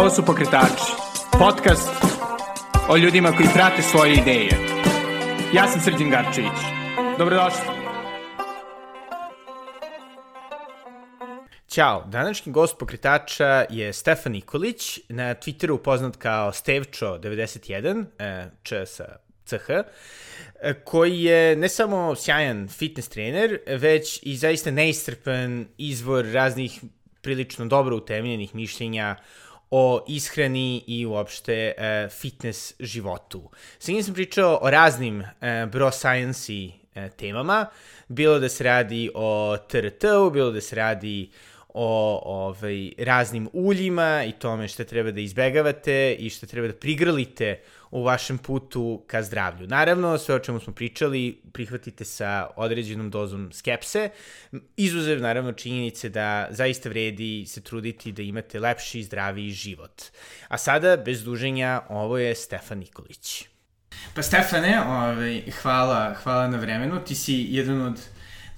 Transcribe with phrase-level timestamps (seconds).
[0.00, 0.92] Ovo su Pokretači,
[1.38, 1.90] podcast
[2.88, 4.50] o ljudima koji prate svoje ideje.
[5.54, 6.60] Ja sam Srđan Garčević.
[7.18, 7.60] Dobrodošli.
[11.68, 19.04] Ćao, današnji gost pokretača je Stefan Nikolić, na Twitteru poznat kao Stevčo91, e, č sa
[19.44, 19.84] CH, e,
[20.84, 26.80] koji je ne samo sjajan fitness trener, već i zaista neistrpan izvor raznih
[27.20, 29.16] prilično dobro utemeljenih mišljenja
[29.70, 33.50] o ishrani i uopšte e, fitness životu.
[33.78, 36.52] Sa njim sam pričao o raznim e, bro science
[36.94, 37.66] e, temama,
[38.08, 41.30] bilo da se radi o TRT-u, bilo da se radi
[41.74, 47.60] o ovaj, raznim uljima i tome šta treba da izbegavate i šta treba da prigrlite
[47.90, 49.66] u vašem putu ka zdravlju.
[49.66, 54.10] Naravno, sve o čemu smo pričali prihvatite sa određenom dozom skepse,
[54.76, 60.02] izuzev naravno činjenice da zaista vredi se truditi da imate lepši i zdraviji život.
[60.48, 63.44] A sada, bez duženja, ovo je Stefan Nikolić.
[64.14, 67.04] Pa Stefane, ovaj, hvala, hvala na vremenu.
[67.04, 68.00] Ti si jedan od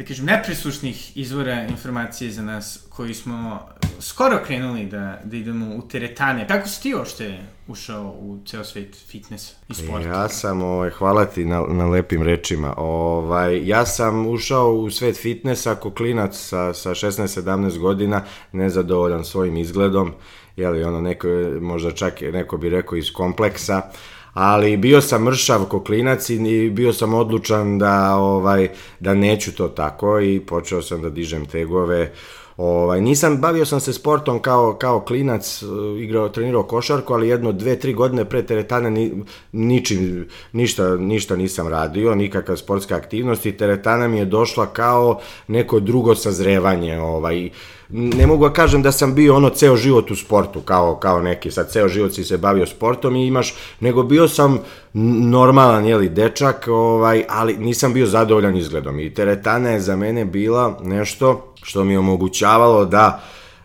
[0.03, 3.69] da kažem, nepresušnih izvora informacije za nas koji smo
[4.01, 6.49] skoro krenuli da, da idemo u teretane.
[6.49, 10.09] Kako si ti ošte ušao u ceo svet fitness i sporta?
[10.09, 12.75] Ja sam, ovaj, hvala ti na, na lepim rečima.
[12.77, 19.57] Ovaj, ja sam ušao u svet fitnessa ako klinac sa, sa 16-17 godina, nezadovoljan svojim
[19.57, 20.13] izgledom,
[20.57, 21.29] jeli ono neko,
[21.61, 23.83] možda čak neko bi rekao iz kompleksa,
[24.33, 28.69] ali bio sam mršav koklinac i bio sam odlučan da ovaj
[29.01, 32.13] da neću to tako i počeo sam da dižem tegove
[32.57, 35.63] Ovaj, nisam, bavio sam se sportom kao, kao klinac,
[35.99, 39.13] igrao, trenirao košarku, ali jedno, dve, tri godine pre teretane ni,
[39.53, 45.81] ničim, ništa, ništa nisam radio, nikakva sportska aktivnost i teretana mi je došla kao neko
[45.81, 46.99] drugo sazrevanje.
[47.01, 47.51] Ovaj,
[47.93, 51.51] ne mogu da kažem da sam bio ono ceo život u sportu, kao, kao neki,
[51.51, 54.59] sad ceo život si se bavio sportom i imaš, nego bio sam
[55.33, 59.01] normalan, jeli, dečak, ovaj, ali nisam bio zadovoljan izgledom.
[59.01, 63.23] I teretana je za mene bila nešto što mi je omogućavalo da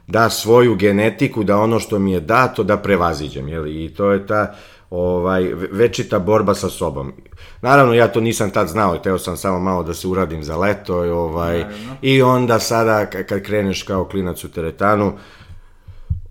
[0.07, 4.27] da svoju genetiku, da ono što mi je dato, da prevaziđem, jeli, i to je
[4.27, 4.55] ta,
[4.89, 7.13] ovaj, večita borba sa sobom.
[7.61, 11.05] Naravno, ja to nisam tad znao, teo sam samo malo da se uradim za leto,
[11.05, 11.65] i, ovaj,
[12.01, 15.13] i onda sada, kad kreneš kao klinac u teretanu,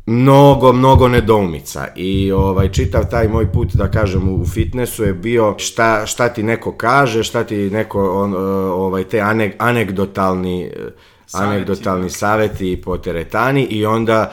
[0.06, 5.54] mnogo, mnogo nedoumica i ovaj, čitav taj moj put, da kažem, u fitnessu je bio
[5.58, 8.34] šta, šta ti neko kaže, šta ti neko, on,
[8.72, 10.70] ovaj, te anek, anegdotalni,
[11.26, 11.54] saveti.
[11.54, 14.32] anegdotalni saveti po teretani i onda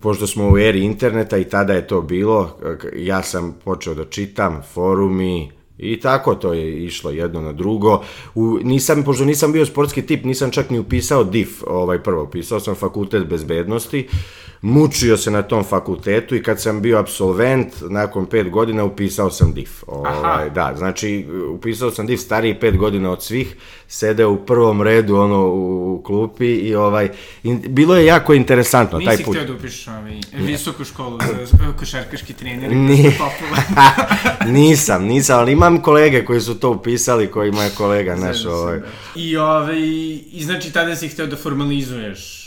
[0.00, 2.56] pošto smo u eri interneta i tada je to bilo,
[2.96, 5.50] ja sam počeo da čitam forumi,
[5.82, 8.02] I tako to je išlo jedno na drugo.
[8.34, 12.60] U, nisam, pošto nisam bio sportski tip, nisam čak ni upisao DIF, ovaj prvo, upisao
[12.60, 14.08] sam fakultet bezbednosti,
[14.62, 19.52] mučio se na tom fakultetu i kad sam bio absolvent, nakon pet godina upisao sam
[19.52, 19.70] DIF.
[19.86, 23.56] Ovaj, da, znači upisao sam DIF stariji pet godina od svih,
[23.88, 27.08] sedeo u prvom redu ono u klupi i ovaj
[27.42, 29.26] in, bilo je jako interesantno Nisi taj put.
[29.26, 33.12] Nisi htio da upišeš ovaj, visoku školu za košarkaški trener Ni,
[34.58, 38.78] nisam, nisam, ali imam kolege koji su to upisali, koji je kolega naš ovaj.
[38.78, 38.86] Da.
[39.16, 39.80] I ovaj
[40.32, 42.41] i znači tada si hteo da formalizuješ.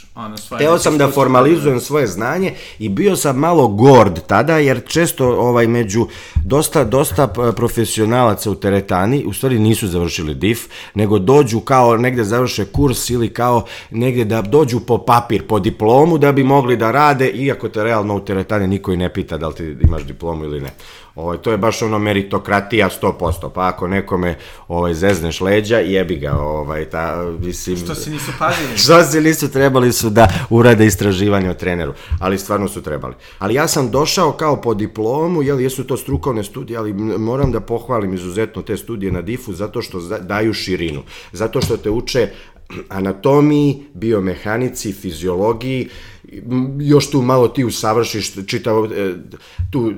[0.57, 5.67] Teo sam da formalizujem svoje znanje i bio sam malo gord tada, jer često ovaj
[5.67, 10.59] među dosta, dosta profesionalaca u teretani, u stvari nisu završili DIF,
[10.93, 16.17] nego dođu kao negde završe kurs ili kao negde da dođu po papir, po diplomu
[16.17, 19.47] da bi mogli da rade, iako te realno u teretani niko i ne pita da
[19.47, 20.69] li ti imaš diplomu ili ne.
[21.15, 24.37] Ovaj, to je baš ono meritokratija 100%, pa ako nekome
[24.67, 26.33] ovaj, zezneš leđa, jebi ga.
[26.37, 28.77] Ovaj, ta, mislim, što se nisu pazili?
[28.83, 33.13] što se nisu trebali su da urade istraživanje o treneru, ali stvarno su trebali.
[33.39, 37.59] Ali ja sam došao kao po diplomu, jel, jesu to strukovne studije, ali moram da
[37.59, 42.29] pohvalim izuzetno te studije na DIF-u zato što daju širinu, zato što te uče
[42.89, 45.89] anatomiji, biomehanici, fiziologiji,
[46.79, 49.13] još tu malo ti usavršiš čitav e,
[49.71, 49.93] tu e,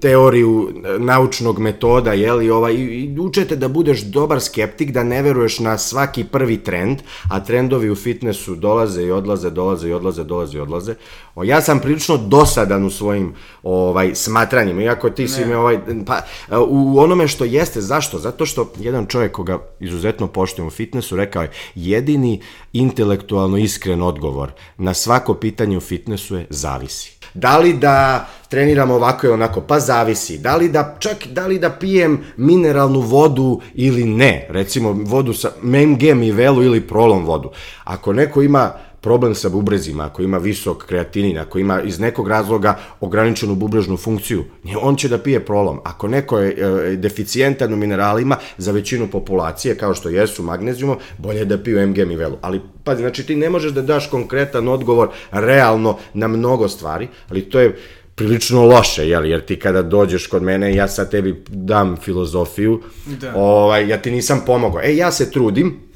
[0.00, 5.78] teoriju naučnog metoda, jeli, ovaj, i učete da budeš dobar skeptik, da ne veruješ na
[5.78, 6.98] svaki prvi trend,
[7.30, 10.94] a trendovi u fitnessu dolaze i odlaze, dolaze i odlaze, dolaze i odlaze.
[11.34, 15.28] O, ja sam prilično dosadan u svojim ovaj smatranjima, iako ti ne.
[15.28, 16.20] si me ovaj, pa,
[16.68, 18.18] u onome što jeste, zašto?
[18.18, 22.40] Zato što jedan čovjek koga izuzetno poštujem u fitnessu rekao je, jedini
[22.72, 27.20] intelektualno iskren odgovor na svako pitanje u fitnessu je zavisi.
[27.34, 29.60] Da li da treniram ovako i onako?
[29.60, 30.38] Pa zavisi.
[30.38, 34.46] Da li da, čak da li da pijem mineralnu vodu ili ne?
[34.50, 37.50] Recimo vodu sa MG Mivelu ili prolom vodu.
[37.84, 42.78] Ako neko ima problem sa bubrezima, ako ima visok kreatinin, ako ima iz nekog razloga
[43.00, 44.44] ograničenu bubrežnu funkciju,
[44.82, 45.80] on će da pije prolom.
[45.84, 51.38] Ako neko je e, deficijentan u mineralima za većinu populacije, kao što jesu magnezijumom, bolje
[51.38, 52.36] je da piju MG Mivelu.
[52.40, 57.50] Ali, pa, znači ti ne možeš da daš konkretan odgovor realno na mnogo stvari, ali
[57.50, 57.76] to je
[58.14, 59.26] prilično loše, jel?
[59.26, 63.32] jer ti kada dođeš kod mene, ja sad tebi dam filozofiju, da.
[63.34, 64.82] ovaj, ja ti nisam pomogao.
[64.82, 65.89] E, ja se trudim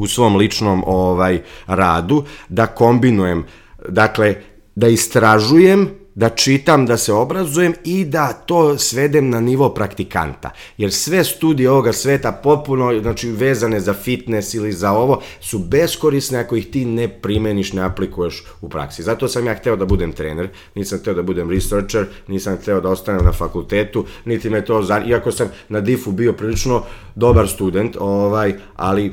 [0.00, 3.44] u svom ličnom ovaj radu da kombinujem,
[3.88, 4.34] dakle,
[4.74, 10.50] da istražujem da čitam, da se obrazujem i da to svedem na nivo praktikanta.
[10.76, 16.38] Jer sve studije ovoga sveta potpuno, znači vezane za fitness ili za ovo, su beskorisne
[16.38, 19.02] ako ih ti ne primeniš, ne aplikuješ u praksi.
[19.02, 22.88] Zato sam ja hteo da budem trener, nisam hteo da budem researcher, nisam hteo da
[22.88, 26.82] ostanem na fakultetu, niti me to, iako sam na difu bio prilično
[27.14, 29.12] dobar student, ovaj, ali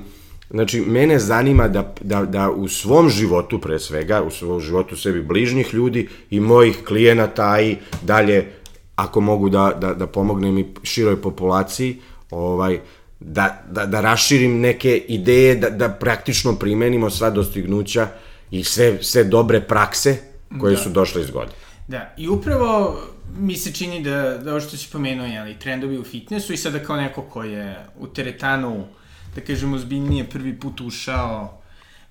[0.49, 5.21] Znači, mene zanima da, da, da u svom životu, pre svega, u svom životu sebi
[5.21, 8.51] bližnjih ljudi i mojih klijenata i dalje,
[8.95, 11.99] ako mogu da, da, da pomognem i široj populaciji,
[12.31, 12.79] ovaj,
[13.19, 18.07] da, da, da raširim neke ideje, da, da praktično primenimo sva dostignuća
[18.51, 20.17] i sve, sve dobre prakse
[20.59, 20.81] koje da.
[20.81, 21.57] su došle iz godine.
[21.87, 23.01] Da, i upravo
[23.39, 26.79] mi se čini da, da ovo što si pomenuo, jeli, trendovi u fitnessu i sada
[26.79, 28.85] kao neko ko je u teretanu
[29.35, 31.61] da kažem, ozbiljnije prvi put ušao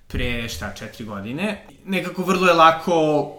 [0.07, 1.65] pre, šta, četiri godine.
[1.85, 3.31] Nekako vrlo je lako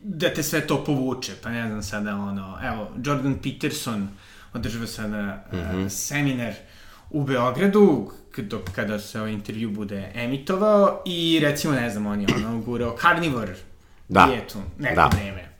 [0.00, 4.08] da te sve to povuče, pa ne znam sada, ono, evo, Jordan Peterson
[4.52, 5.84] održava sada mm -hmm.
[5.84, 6.52] uh, seminar
[7.10, 12.26] u Beogradu, kada, kada se ovaj intervju bude emitovao i recimo, ne znam, on je
[12.36, 13.54] ono gurao carnivore
[14.08, 14.26] da.
[14.26, 15.10] dijetu neko da.
[15.12, 15.57] vreme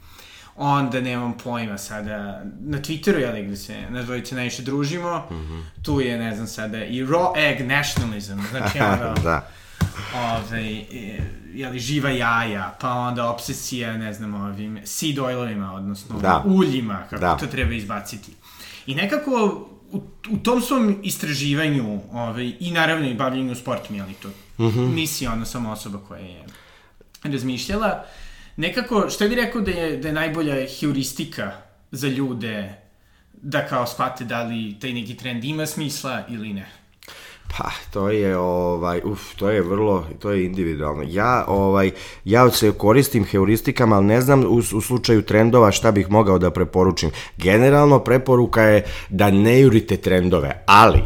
[0.59, 5.63] onda nemam pojma sada, na Twitteru, jel, gde se na dvojice najviše družimo, mm -hmm.
[5.83, 9.49] tu je, ne znam sada, i raw egg nationalism, znači ono, da.
[10.15, 10.85] ove,
[11.55, 16.43] jeli, živa jaja, pa onda obsesija, ne znam, ovim seed oilovima, odnosno da.
[16.47, 17.37] uljima, kako da.
[17.37, 18.33] to treba izbaciti.
[18.87, 24.29] I nekako, u, u tom svom istraživanju, ove, i naravno i bavljenju sportom, jeli, to
[24.29, 24.95] mm -hmm.
[24.95, 26.45] nisi ona samo osoba koja je
[27.23, 28.28] razmišljala, uh,
[28.59, 31.53] nekako, šta bi rekao da je, da je najbolja heuristika
[31.91, 32.75] za ljude
[33.33, 36.67] da kao shvate da li taj neki trend ima smisla ili ne?
[37.59, 41.05] Pa, to je ovaj uf, to je vrlo to je individualno.
[41.09, 41.91] Ja ovaj
[42.25, 46.51] ja se koristim heuristikama, al ne znam u, u slučaju trendova šta bih mogao da
[46.51, 47.11] preporučim.
[47.37, 51.01] Generalno preporuka je da ne jurite trendove, ali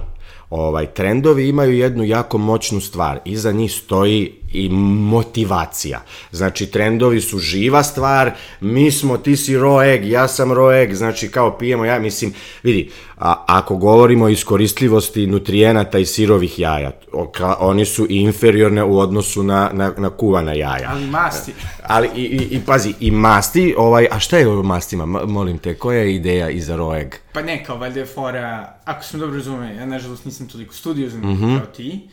[0.51, 3.21] ovaj trendovi imaju jednu jako moćnu stvar.
[3.25, 6.03] Iza njih stoji i motivacija.
[6.31, 10.95] Znači, trendovi su živa stvar, mi smo, ti si raw egg, ja sam raw egg,
[10.95, 16.91] znači kao pijemo ja, mislim, vidi, a, ako govorimo o iskoristljivosti nutrijenata i sirovih jaja,
[17.33, 20.91] ka, oni su inferiorne u odnosu na, na, na kuvana jaja.
[20.93, 21.53] Ali masti.
[21.83, 25.75] Ali, i, i, i pazi, i masti, ovaj, a šta je o mastima, molim te,
[25.75, 27.15] koja je ideja iza raw egg?
[27.33, 31.21] Pa ne, kao valjda je fora, ako sam dobro razumio, ja nažalost nisam toliko studiozan
[31.21, 31.59] mm -hmm.
[31.59, 32.09] kao ti,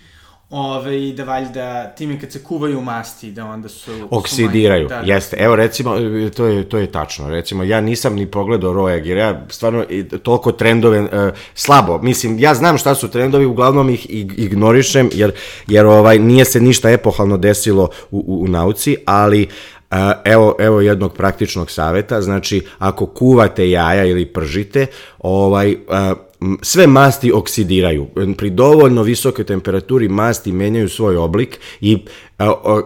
[0.50, 4.08] Ove, i da valjda time kad se kuvaju masti, da onda su...
[4.12, 5.14] Oksidiraju, su da, da.
[5.14, 5.38] jeste.
[5.40, 5.96] Evo recimo,
[6.36, 7.30] to je, to je tačno.
[7.30, 9.86] Recimo, ja nisam ni pogledao Roeg, jer ja stvarno
[10.24, 11.08] toliko trendove, uh,
[11.54, 12.00] slabo.
[12.02, 14.06] Mislim, ja znam šta su trendovi, uglavnom ih
[14.38, 15.32] ignorišem, jer,
[15.68, 19.48] jer ovaj, nije se ništa epohalno desilo u, u, u nauci, ali
[19.92, 24.86] Uh, evo, evo jednog praktičnog saveta, znači ako kuvate jaja ili pržite,
[25.20, 26.18] ovaj, uh,
[26.62, 28.08] sve masti oksidiraju.
[28.38, 31.98] Pri dovoljno visokoj temperaturi masti menjaju svoj oblik i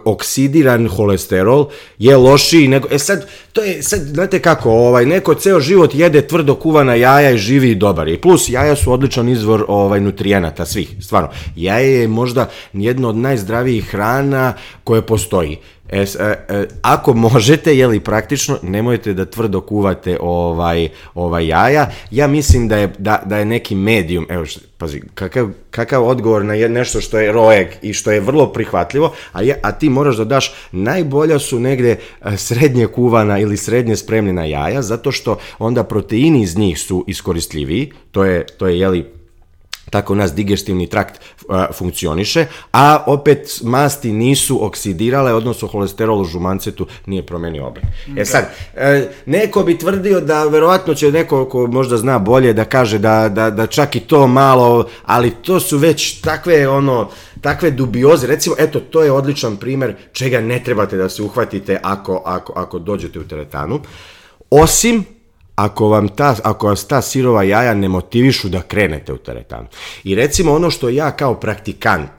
[0.04, 1.68] oksidiran holesterol
[1.98, 2.88] je lošiji nego...
[2.90, 7.30] E sad, to je, sad, znate kako, ovaj, neko ceo život jede tvrdo kuvana jaja
[7.30, 8.20] i živi i dobar je.
[8.20, 11.28] Plus, jaja su odličan izvor ovaj, nutrijenata, svih, stvarno.
[11.56, 15.58] Jaje je možda jedno od najzdravijih hrana koje postoji.
[15.94, 21.90] E, e, e, ako možete, je li praktično, nemojte da tvrdo kuvate ovaj, ovaj jaja.
[22.10, 24.44] Ja mislim da je, da, da je neki medijum, evo,
[24.78, 29.42] pazi, kakav, kakav odgovor na nešto što je roeg i što je vrlo prihvatljivo, a,
[29.42, 34.44] je, a ti moraš da daš, najbolja su negde e, srednje kuvana ili srednje spremljena
[34.44, 39.04] jaja, zato što onda proteini iz njih su iskoristljivi, to je, to je jeli,
[39.94, 41.20] tako nas digestivni trakt
[41.72, 47.84] funkcioniše, a opet masti nisu oksidirale, odnosno holesterol u žumancetu nije promenio oblik.
[48.08, 48.24] E da.
[48.24, 52.98] sad, e, neko bi tvrdio da verovatno će neko ko možda zna bolje da kaže
[52.98, 57.10] da, da, da čak i to malo, ali to su već takve ono
[57.40, 62.22] takve dubioze, recimo, eto, to je odličan primer čega ne trebate da se uhvatite ako,
[62.24, 63.80] ako, ako dođete u teretanu,
[64.50, 65.04] osim
[65.54, 69.66] ako vam ta, ako vas ta sirova jaja ne motivišu da krenete u teretanu.
[70.04, 72.10] I recimo ono što ja kao praktikant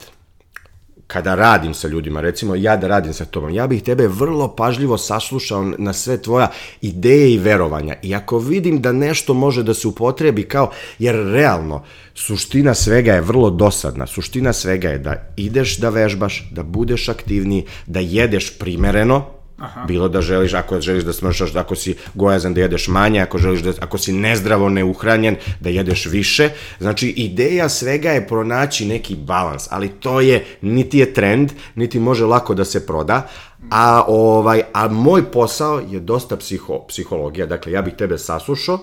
[1.06, 4.98] kada radim sa ljudima, recimo ja da radim sa tobom, ja bih tebe vrlo pažljivo
[4.98, 6.50] saslušao na sve tvoja
[6.80, 7.94] ideje i verovanja.
[8.02, 13.20] I ako vidim da nešto može da se upotrebi kao, jer realno, suština svega je
[13.20, 14.06] vrlo dosadna.
[14.06, 19.84] Suština svega je da ideš da vežbaš, da budeš aktivniji, da jedeš primereno, Aha.
[19.84, 23.60] Bilo da želiš, ako želiš da smršaš, ako si gojazan da jedeš manje, ako želiš
[23.60, 26.50] da, ako si nezdravo neuhranjen, da jedeš više.
[26.80, 32.24] Znači, ideja svega je pronaći neki balans, ali to je, niti je trend, niti može
[32.24, 33.28] lako da se proda,
[33.70, 38.78] a, ovaj, a moj posao je dosta psiho, psihologija, dakle, ja bih tebe saslušao,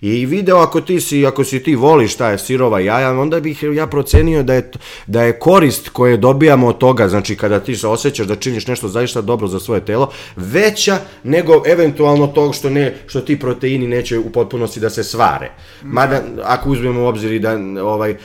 [0.00, 3.62] i video ako ti si, ako si ti voliš šta je sirova jaja, onda bih
[3.62, 4.70] ja procenio da je,
[5.06, 8.88] da je korist koje dobijamo od toga, znači kada ti se osjećaš da činiš nešto
[8.88, 14.18] zaista dobro za svoje telo, veća nego eventualno tog što, ne, što ti proteini neće
[14.18, 15.50] u potpunosti da se svare.
[15.82, 18.16] Mada, ako uzmemo u obzir i da ovaj,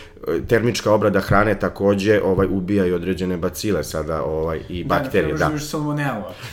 [0.47, 5.45] termička obrada hrane takođe ovaj ubija i određene bacile sada ovaj i da, bakterije da.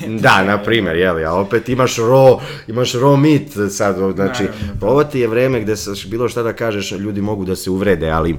[0.01, 4.45] Da, da na primer, je li, a opet imaš raw, imaš raw meat sad, znači
[4.81, 4.87] da.
[4.87, 8.11] ovo ti je vreme gde sa bilo šta da kažeš, ljudi mogu da se uvrede,
[8.11, 8.37] ali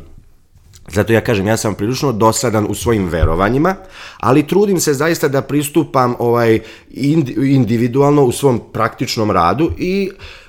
[0.91, 3.75] Zato ja kažem, ja sam prilično dosadan u svojim verovanjima,
[4.17, 6.59] ali trudim se zaista da pristupam ovaj
[7.37, 10.48] individualno u svom praktičnom radu i E,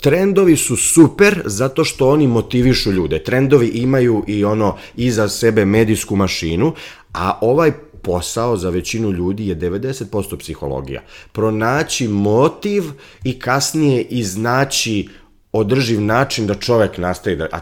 [0.00, 3.18] trendovi su super zato što oni motivišu ljude.
[3.18, 6.74] Trendovi imaju i ono iza sebe medijsku mašinu,
[7.14, 7.72] a ovaj
[8.02, 11.02] posao za većinu ljudi je 90% psihologija.
[11.32, 12.84] Pronaći motiv
[13.24, 15.08] i kasnije iznaći
[15.52, 17.48] održiv način da čovek nastaje da...
[17.52, 17.58] A,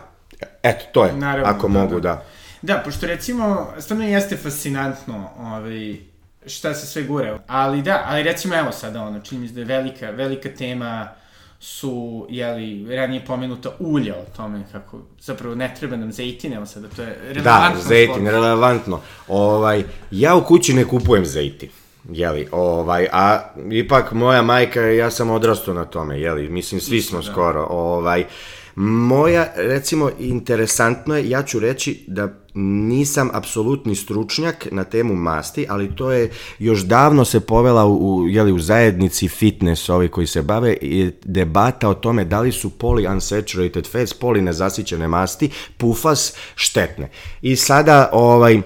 [0.62, 2.00] eto, to je, Naravno, ako da, mogu da.
[2.00, 2.24] da.
[2.62, 5.96] Da, pošto recimo, stvarno jeste fascinantno ovaj,
[6.46, 7.38] šta se sve gure.
[7.46, 11.08] Ali da, ali recimo evo sada ono, čini mi se da je velika, velika tema
[11.60, 16.88] su, jeli, ranije pomenuta ulja o tome kako zapravo ne treba nam zejtin, evo sada,
[16.88, 17.80] to je relevantno.
[17.82, 18.26] Da, zejtin, spod.
[18.26, 19.00] relevantno.
[19.28, 21.68] Ovaj, ja u kući ne kupujem zejtin.
[22.12, 27.20] Jeli, ovaj, a ipak moja majka, ja sam odrastao na tome, jeli, mislim, svi smo
[27.20, 27.32] da.
[27.32, 28.24] skoro, ovaj,
[28.76, 35.96] moja, recimo, interesantno je, ja ću reći da nisam apsolutni stručnjak na temu masti, ali
[35.96, 40.76] to je još davno se povela u, jeli, u zajednici fitness, ovi koji se bave,
[40.80, 47.10] i debata o tome da li su polyunsaturated fats, poli nezasićene masti, pufas, štetne.
[47.42, 48.62] I sada, ovaj,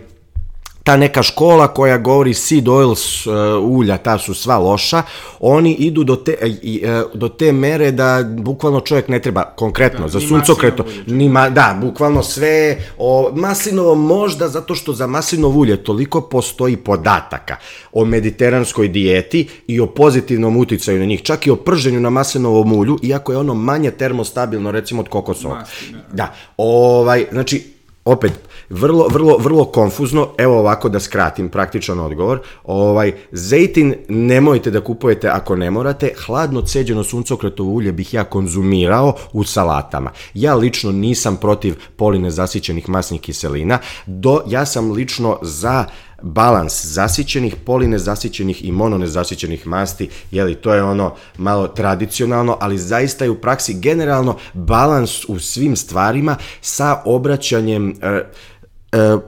[0.84, 5.02] ta neka škola koja govori seed oils uh, ulja, ta su sva loša,
[5.40, 10.08] oni idu do te, uh, do te mere da bukvalno čovjek ne treba konkretno, da,
[10.08, 15.76] za suncokreto, ni ma, da, bukvalno sve, o, maslinovo možda zato što za maslinovo ulje
[15.84, 17.56] toliko postoji podataka
[17.92, 22.72] o mediteranskoj dijeti i o pozitivnom uticaju na njih, čak i o prženju na maslinovom
[22.72, 25.58] ulju, iako je ono manje termostabilno recimo od kokosovog.
[25.92, 25.98] Da.
[26.12, 27.64] da, ovaj, znači,
[28.04, 28.32] opet,
[28.70, 35.28] vrlo, vrlo, vrlo konfuzno, evo ovako da skratim praktičan odgovor, ovaj, zejtin nemojte da kupujete
[35.28, 40.10] ako ne morate, hladno ceđeno suncokretovo ulje bih ja konzumirao u salatama.
[40.34, 45.84] Ja lično nisam protiv poline zasićenih masnih kiselina, do, ja sam lično za
[46.22, 53.30] balans zasićenih, polinezasićenih i mononezasićenih masti, jeli, to je ono malo tradicionalno, ali zaista je
[53.30, 58.22] u praksi generalno balans u svim stvarima sa obraćanjem e,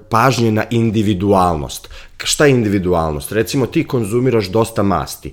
[0.09, 1.89] pažnje na individualnost.
[2.25, 3.33] Šta je individualnost?
[3.33, 5.33] Recimo ti konzumiraš dosta masti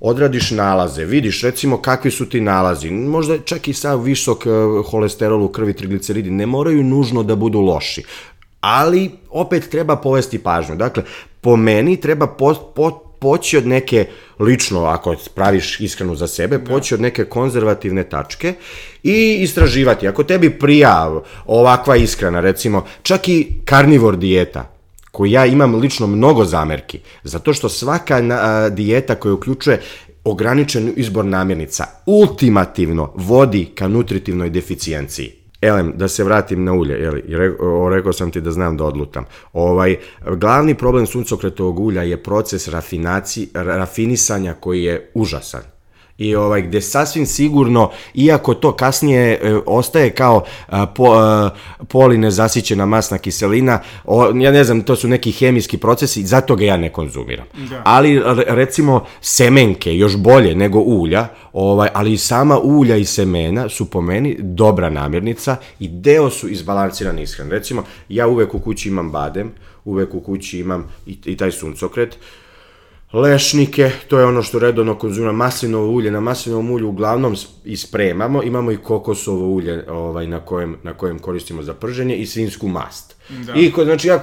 [0.00, 4.50] odradiš nalaze, vidiš recimo kakvi su ti nalazi, možda čak i sa visok e,
[4.90, 8.04] holesterol u krvi, trigliceridi, ne moraju nužno da budu loši
[8.60, 10.76] ali opet treba povesti pažnju.
[10.76, 11.02] Dakle,
[11.40, 14.06] po meni treba po, po, poći od neke,
[14.38, 16.70] lično ako praviš iskreno za sebe, da.
[16.70, 18.54] poći od neke konzervativne tačke
[19.02, 20.08] i istraživati.
[20.08, 24.72] Ako tebi prija ovakva iskrena, recimo, čak i karnivor dijeta,
[25.10, 29.80] koju ja imam lično mnogo zamerki, zato što svaka a, dijeta koja uključuje
[30.24, 35.35] ograničen izbor namirnica ultimativno vodi ka nutritivnoj deficijenciji.
[35.60, 37.22] Elem, da se vratim na ulje, jeli,
[37.90, 39.24] rekao sam ti da znam da odlutam.
[39.52, 39.96] Ovaj,
[40.36, 45.75] glavni problem suncokretovog ulja je proces rafinaci, rafinisanja koji je užasan
[46.18, 51.50] i ovaj gde sasvim sigurno iako to kasnije e, ostaje kao a, po, a,
[51.88, 56.76] polinezasićena masna kiselina o, ja ne znam to su neki hemijski procesi zato ga ja
[56.76, 57.82] ne konzumiram da.
[57.84, 63.90] ali recimo semenke još bolje nego ulja ovaj ali i sama ulja i semena su
[63.90, 69.10] po meni dobra namirnica i deo su izbalansirane ishrane recimo ja uvek u kući imam
[69.12, 69.52] badem
[69.84, 72.18] uvek u kući imam i, i taj suncokret
[73.12, 78.72] lešnike, to je ono što redovno konzumira maslinovo ulje, na maslinovom ulju uglavnom ispremamo, imamo
[78.72, 83.16] i kokosovo ulje ovaj, na, kojem, na kojem koristimo za prženje i svinsku mast.
[83.28, 83.54] Da.
[83.54, 84.20] I znači ja,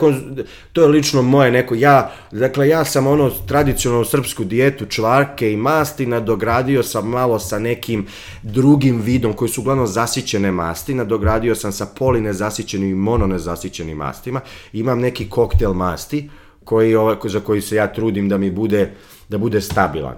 [0.73, 5.57] to je lično moje neko, ja, dakle ja sam ono tradicionalnu srpsku dijetu čvarke i
[5.57, 8.05] masti nadogradio sam malo sa nekim
[8.41, 14.41] drugim vidom koji su uglavnom zasićene masti, nadogradio sam sa polinezasićenim i mononezasićenim mastima,
[14.73, 16.29] imam neki koktel masti,
[16.63, 18.91] koji, ovaj, za koji se ja trudim da mi bude,
[19.29, 20.15] da bude stabilan.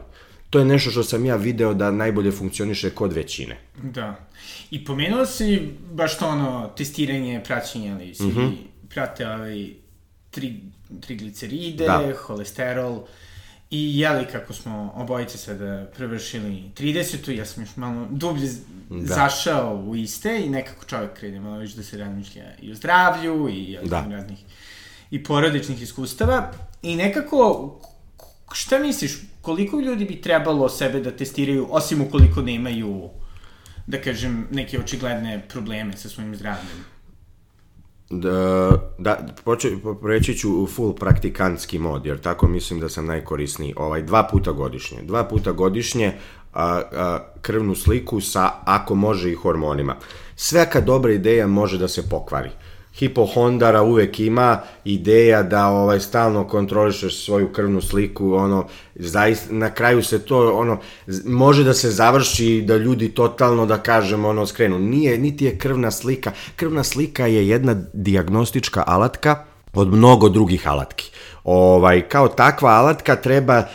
[0.49, 3.57] To je nešto što sam ja video da najbolje funkcioniše kod većine.
[3.83, 4.15] Da.
[4.71, 8.51] I pomenuo si baš to ono, testiranje, praćenje, ali si mm -hmm.
[8.89, 9.69] prate ovaj,
[10.31, 10.59] tri,
[11.01, 12.13] trigliceride, da.
[12.17, 13.03] holesterol,
[13.69, 17.31] I jeli kako smo obojice sada prevršili 30.
[17.31, 18.49] Ja sam još malo dublje
[18.89, 19.15] da.
[19.15, 23.49] zašao u iste i nekako čovjek krene malo više da se razmišlja i o zdravlju
[23.49, 24.07] i o da.
[24.11, 24.37] raznih
[25.11, 27.71] i porodičnih iskustava i nekako,
[28.53, 33.09] šta misliš, koliko ljudi bi trebalo sebe da testiraju, osim ukoliko nemaju,
[33.87, 36.85] da kažem, neke očigledne probleme sa svojim zdravljem?
[38.09, 39.69] Da, da poče,
[40.03, 43.73] reći ću full praktikantski mod, jer tako mislim da sam najkorisniji.
[43.77, 45.01] Ovaj, dva puta godišnje.
[45.01, 46.13] Dva puta godišnje
[46.53, 49.95] a, a, krvnu sliku sa, ako može, i hormonima.
[50.35, 52.49] Sveka dobra ideja može da se pokvari.
[52.97, 60.03] Hipohondara uvek ima ideja da ovaj stalno kontrolišeš svoju krvnu sliku, ono zaista na kraju
[60.03, 60.79] se to ono
[61.25, 64.79] može da se završi da ljudi totalno da kažem ono skrenu.
[64.79, 66.31] Nije niti je krvna slika.
[66.55, 71.11] Krvna slika je jedna dijagnostička alatka od mnogo drugih alatki.
[71.43, 73.65] Ovaj, kao takva alatka treba e,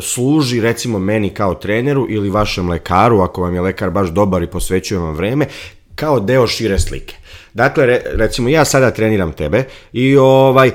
[0.00, 4.50] služi recimo meni kao treneru ili vašem lekaru, ako vam je lekar baš dobar i
[4.50, 5.46] posvećuje vam vreme,
[5.94, 7.16] kao deo šire slike.
[7.54, 10.70] Dakle, re, recimo, ja sada treniram tebe i ovaj,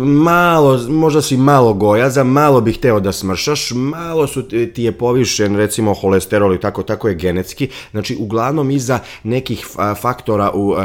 [0.00, 5.56] malo, možda si malo gojaza, malo bih hteo da smršaš, malo su ti je povišen,
[5.56, 9.66] recimo, holesterol i tako, tako je genetski, znači, uglavnom iza nekih
[10.00, 10.76] faktora u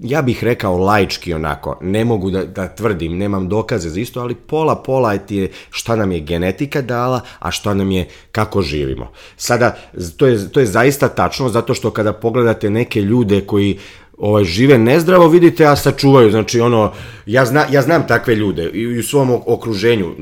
[0.00, 4.34] ja bih rekao laički onako, ne mogu da, da tvrdim, nemam dokaze za isto, ali
[4.34, 8.62] pola pola je ti je šta nam je genetika dala, a šta nam je kako
[8.62, 9.10] živimo.
[9.36, 9.76] Sada,
[10.16, 13.78] to je, to je zaista tačno, zato što kada pogledate neke ljude koji
[14.18, 16.30] ovaj, žive nezdravo, vidite, a sačuvaju.
[16.30, 16.92] Znači, ono,
[17.26, 20.14] ja, zna, ja znam takve ljude i u svom okruženju.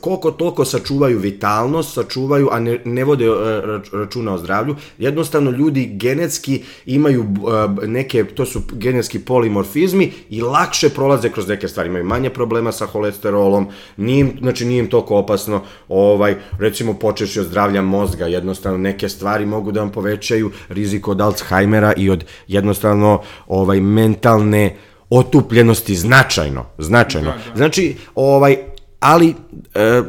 [0.00, 3.30] Koliko toliko sačuvaju vitalnost, sačuvaju, a ne, ne vode e,
[3.92, 4.76] računa o zdravlju.
[4.98, 7.24] Jednostavno, ljudi genetski imaju
[7.82, 11.88] e, neke, to su genetski polimorfizmi i lakše prolaze kroz neke stvari.
[11.88, 17.40] Imaju manje problema sa holesterolom, nije im, znači nije im toliko opasno, ovaj, recimo počeši
[17.40, 22.24] od zdravlja mozga, jednostavno neke stvari mogu da vam povećaju rizik od Alzheimera i od
[22.48, 24.76] jednostavno ovaj mentalne
[25.10, 27.30] otupljenosti značajno, značajno.
[27.30, 27.56] Da, da.
[27.56, 28.56] Znači, ovaj,
[29.00, 29.34] ali
[29.74, 30.02] e,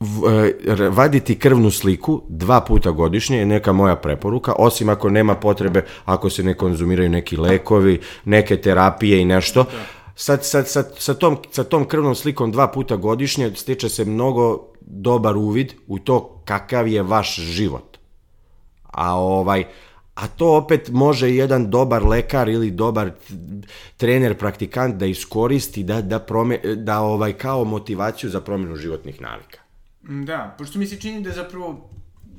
[0.00, 0.28] v,
[0.66, 5.84] e, vaditi krvnu sliku dva puta godišnje je neka moja preporuka, osim ako nema potrebe,
[6.04, 9.62] ako se ne konzumiraju neki lekovi, neke terapije i nešto.
[9.62, 9.70] Da.
[10.14, 14.72] Sad, sad, sad, sa, tom, sa tom krvnom slikom dva puta godišnje stiče se mnogo
[14.80, 17.98] dobar uvid u to kakav je vaš život.
[18.82, 19.64] A ovaj,
[20.22, 23.10] a to opet može jedan dobar lekar ili dobar
[23.96, 29.58] trener, praktikant da iskoristi, da, da, prome, da ovaj, kao motivaciju za promjenu životnih navika.
[30.02, 31.90] Da, pošto mi se čini da zapravo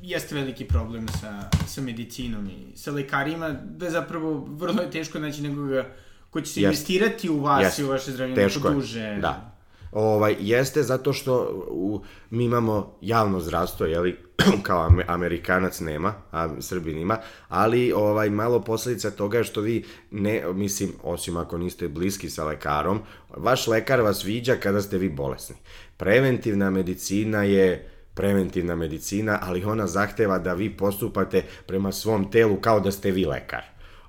[0.02, 5.42] jeste veliki problem sa, sa medicinom i sa lekarima, da zapravo vrlo je teško naći
[5.42, 5.86] nekoga
[6.30, 6.66] ko će se Jest.
[6.66, 7.80] investirati u vas Jest.
[7.80, 9.18] i u vaše zdravlje teško duže.
[9.22, 9.58] Da.
[9.92, 14.18] Ovaj, jeste zato što u, mi imamo javno zdravstvo, jeli,
[14.68, 17.18] kao Amerikanac nema, a Srbin ima,
[17.50, 22.46] ali ovaj malo posledica toga je što vi ne, mislim, osim ako niste bliski sa
[22.46, 23.00] lekarom,
[23.38, 25.56] vaš lekar vas viđa kada ste vi bolesni.
[25.98, 32.80] Preventivna medicina je preventivna medicina, ali ona zahteva da vi postupate prema svom telu kao
[32.80, 33.64] da ste vi lekar.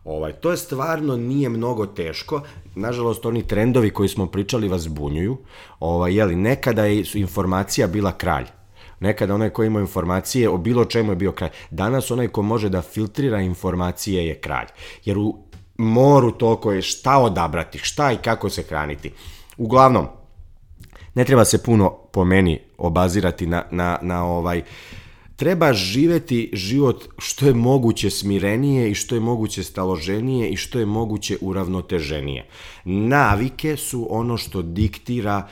[0.04, 2.42] Ovaj, to je stvarno nije mnogo teško.
[2.74, 5.36] Nažalost, oni trendovi koji smo pričali vas bunjuju.
[5.80, 8.44] Ovaj, jeli, nekada je informacija bila kralj.
[9.04, 11.50] Nekada onaj ko ima informacije o bilo čemu je bio kralj.
[11.70, 14.66] Danas onaj ko može da filtrira informacije je kralj.
[15.04, 15.34] Jer u
[15.78, 19.12] moru toliko je šta odabrati, šta i kako se hraniti.
[19.56, 20.06] Uglavnom,
[21.14, 24.62] ne treba se puno po meni obazirati na, na, na ovaj
[25.36, 30.86] treba živeti život što je moguće smirenije i što je moguće staloženije i što je
[30.86, 32.46] moguće uravnoteženije.
[32.84, 35.48] Navike su ono što diktira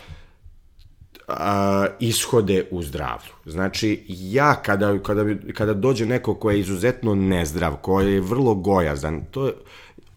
[1.39, 3.33] a, ishode u zdravlju.
[3.47, 9.25] Znači, ja kada, kada, kada dođe neko ko je izuzetno nezdrav, ko je vrlo gojazan,
[9.31, 9.53] to je,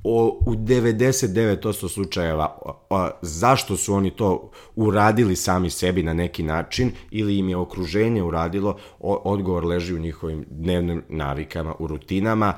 [0.04, 6.44] o, u 99% slučajeva o, o, zašto su oni to uradili sami sebi na neki
[6.44, 12.54] način ili im je okruženje uradilo, o, odgovor leži u njihovim dnevnim navikama, u rutinama,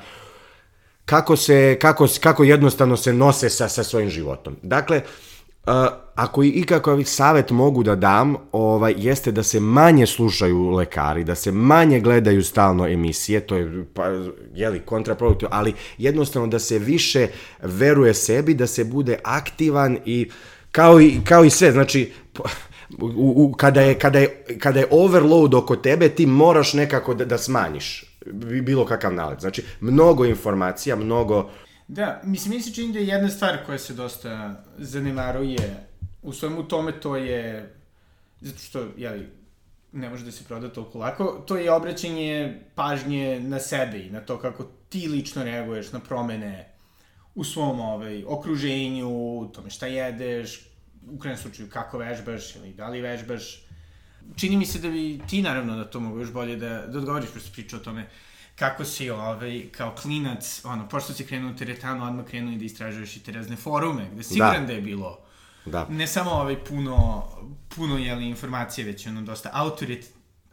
[1.06, 4.56] kako, se, kako, kako jednostavno se nose sa, sa svojim životom.
[4.64, 5.27] Dakle, Uh,
[6.16, 11.36] ako i ikakav savet mogu da dam, ovaj, jeste da se manje slušaju lekari, da
[11.36, 14.04] se manje gledaju stalno emisije, to je, pa,
[14.54, 17.28] jeli, kontraproduktivno, ali jednostavno da se više
[17.62, 20.30] veruje sebi, da se bude aktivan i
[20.72, 22.12] kao i, kao i sve, znači,
[23.00, 27.26] u, u, kada, je, kada, je, kada je overload oko tebe, ti moraš nekako da,
[27.26, 28.18] da smanjiš
[28.64, 29.40] bilo kakav nalet.
[29.40, 31.50] Znači, mnogo informacija, mnogo
[31.88, 35.88] Da, mislim, mi se čini da je jedna stvar koja se dosta zanemaruje
[36.22, 37.74] u svemu tome, to je,
[38.42, 39.30] zato što, jeli,
[39.92, 44.22] ne može da se proda toliko lako, to je obraćanje pažnje na sebe i na
[44.22, 46.74] to kako ti lično reaguješ na promene
[47.36, 50.68] u svom ovaj, okruženju, tome šta jedeš,
[51.10, 53.64] u krenem slučaju kako vežbaš ili da li vežbaš.
[54.36, 57.30] Čini mi se da bi ti naravno da to mogu još bolje da, da odgovoriš,
[57.34, 58.08] pošto priča o tome
[58.60, 62.66] kako si ovaj, kao klinac, ono, pošto si krenuo u teretanu, odmah krenuo i da
[62.66, 65.20] istražuješ i te razne forume, gde siguran da, da je bilo
[65.66, 65.86] da.
[65.90, 67.28] ne samo ovaj puno,
[67.76, 70.06] puno jeli, informacije, već ono dosta autorit,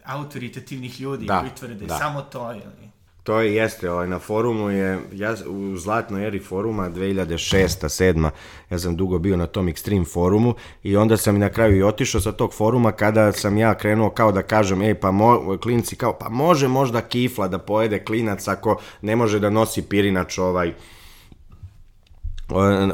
[0.04, 1.98] autoritativnih ljudi da, koji tvrde da.
[1.98, 2.93] samo to, jeli.
[3.24, 7.66] To je, jeste, ovaj, na forumu je, ja u zlatnoj eri foruma 2006.
[7.66, 8.30] 7.
[8.70, 11.82] ja sam dugo bio na tom Extreme forumu i onda sam i na kraju i
[11.82, 15.96] otišao sa tog foruma kada sam ja krenuo kao da kažem, ej, pa mo, klinci
[15.96, 20.72] kao, pa može možda kifla da pojede klinac ako ne može da nosi pirinač ovaj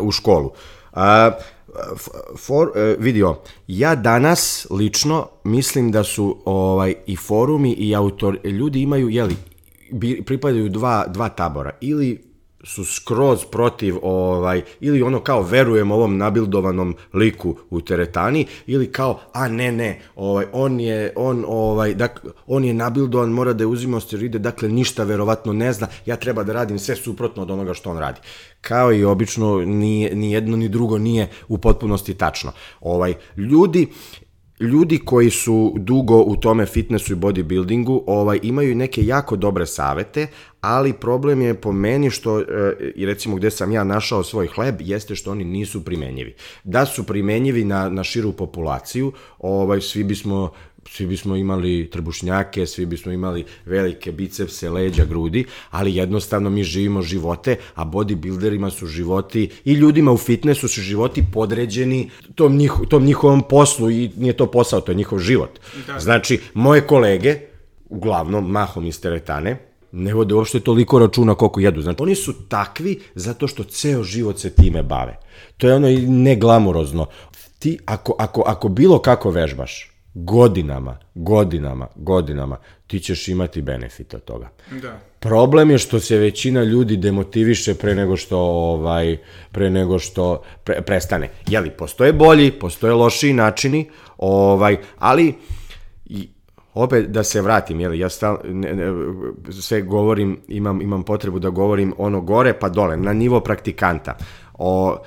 [0.00, 0.52] u školu.
[0.92, 1.30] A,
[2.38, 8.82] for, e, vidio, ja danas lično mislim da su ovaj i forumi i autor, ljudi
[8.82, 9.36] imaju, jeli,
[10.24, 11.70] pripadaju dva, dva tabora.
[11.80, 12.30] Ili
[12.64, 19.20] su skroz protiv ovaj ili ono kao verujem ovom nabildovanom liku u teretani ili kao
[19.32, 23.66] a ne ne ovaj on je on ovaj dak, on je nabildovan mora da je
[23.66, 27.74] uzimao steroide dakle ništa verovatno ne zna ja treba da radim sve suprotno od onoga
[27.74, 28.20] što on radi
[28.60, 33.88] kao i obično ni ni jedno ni drugo nije u potpunosti tačno ovaj ljudi
[34.60, 40.26] ljudi koji su dugo u tome fitnessu i bodybuildingu ovaj, imaju neke jako dobre savete,
[40.60, 42.44] ali problem je po meni što, e,
[42.94, 46.34] i recimo gde sam ja našao svoj hleb, jeste što oni nisu primenjivi.
[46.64, 50.50] Da su primenjivi na, na širu populaciju, ovaj, svi bismo
[50.92, 57.02] svi bismo imali trbušnjake, svi bismo imali velike bicepse, leđa, grudi, ali jednostavno mi živimo
[57.02, 63.04] živote, a bodybuilderima su životi i ljudima u fitnessu su životi podređeni tom, njih, tom
[63.04, 65.60] njihovom poslu i nije to posao, to je njihov život.
[65.86, 66.00] Da.
[66.00, 67.36] Znači, moje kolege,
[67.88, 69.58] uglavnom mahom iz teretane,
[69.92, 71.82] ne vode uopšte toliko računa koliko jedu.
[71.82, 75.18] Znači, oni su takvi zato što ceo život se time bave.
[75.56, 77.06] To je ono i neglamurozno.
[77.58, 84.24] Ti, ako, ako, ako bilo kako vežbaš, godinama, godinama, godinama, ti ćeš imati benefit od
[84.24, 84.48] toga.
[84.82, 85.00] Da.
[85.20, 89.16] Problem je što se većina ljudi demotiviše pre nego što ovaj
[89.52, 91.30] pre nego što pre, prestane.
[91.46, 95.34] Jeli postoje bolji, postoje lošiji načini, ovaj, ali
[96.04, 96.28] i
[96.74, 98.92] opet da se vratim, jeli, ja stal, ne, ne,
[99.52, 104.16] sve govorim, imam, imam potrebu da govorim ono gore pa dole, na nivo praktikanta.
[104.54, 104.98] O,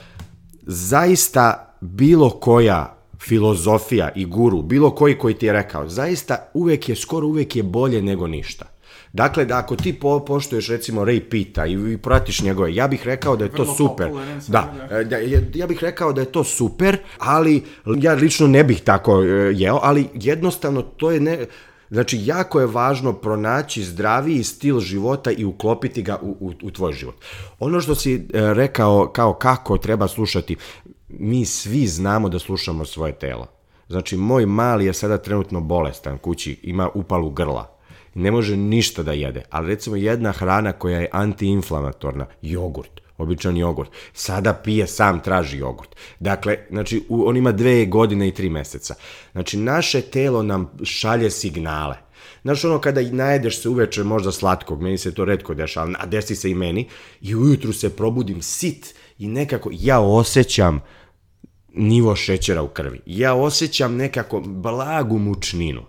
[0.61, 6.95] zaista bilo koja filozofija i guru, bilo koji koji ti je rekao, zaista uvek je,
[6.95, 8.65] skoro uvek je bolje nego ništa.
[9.13, 13.05] Dakle, da ako ti po, poštuješ recimo Ray Pita i, i pratiš njegove, ja bih
[13.05, 14.09] rekao da je to super.
[14.47, 15.17] Da, da, da
[15.53, 19.79] ja bih rekao da je to super, ali ja lično ne bih tako e, jeo,
[19.81, 21.45] ali jednostavno to je ne...
[21.89, 26.93] Znači, jako je važno pronaći zdraviji stil života i uklopiti ga u, u, u tvoj
[26.93, 27.15] život.
[27.59, 30.55] Ono što si e, rekao kao kako treba slušati,
[31.19, 33.47] mi svi znamo da slušamo svoje telo.
[33.87, 37.77] Znači, moj mali je sada trenutno bolestan kući, ima upalu grla.
[38.13, 43.91] Ne može ništa da jede, ali recimo jedna hrana koja je antiinflamatorna, jogurt, običan jogurt,
[44.13, 45.95] sada pije, sam traži jogurt.
[46.19, 48.95] Dakle, znači, on ima dve godine i tri meseca.
[49.31, 51.95] Znači, naše telo nam šalje signale.
[52.43, 56.35] Znaš, ono kada najedeš se uveče možda slatkog, meni se to redko dešava, a desi
[56.35, 56.87] se i meni,
[57.21, 60.81] i ujutru se probudim sit i nekako ja osjećam
[61.73, 62.99] nivo šećera u krvi.
[63.05, 65.81] Ja osjećam nekako blagu mučninu.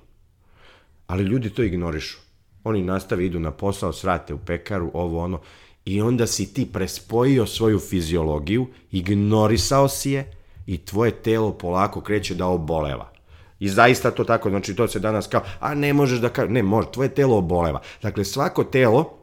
[1.07, 2.19] Ali ljudi to ignorišu.
[2.65, 5.41] Oni nastave, idu na posao, srate u pekaru, ovo ono.
[5.85, 10.33] I onda si ti prespojio svoju fiziologiju, ignorisao si je
[10.67, 13.13] i tvoje telo polako kreće da oboleva.
[13.59, 16.63] I zaista to tako, znači to se danas kao, a ne možeš da kažeš, ne
[16.63, 17.81] može, tvoje telo oboleva.
[18.03, 19.19] Dakle, svako telo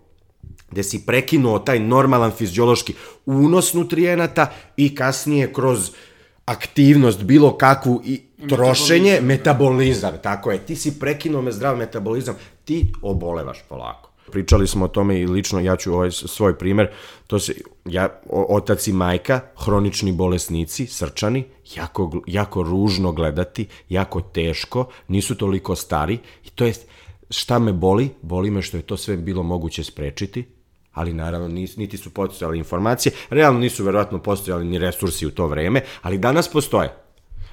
[0.72, 2.94] gde si prekinuo taj normalan fiziološki
[3.26, 5.92] unos nutrijenata i kasnije kroz
[6.46, 10.58] aktivnost, bilo kakvu i trošenje, metabolizam, metabolizam tako je.
[10.58, 14.12] Ti si prekinuo me zdrav metabolizam, ti obolevaš polako.
[14.32, 16.90] Pričali smo o tome i lično, ja ću ovaj svoj primer,
[17.28, 17.54] to se,
[17.86, 21.44] ja, otac i majka, hronični bolesnici, srčani,
[21.76, 26.74] jako, jako ružno gledati, jako teško, nisu toliko stari i to je,
[27.30, 28.10] šta me boli?
[28.22, 30.46] Boli me što je to sve bilo moguće sprečiti,
[30.94, 35.48] ali naravno nis, niti su postojale informacije, realno nisu verovatno postojali ni resursi u to
[35.48, 36.96] vreme, ali danas postoje.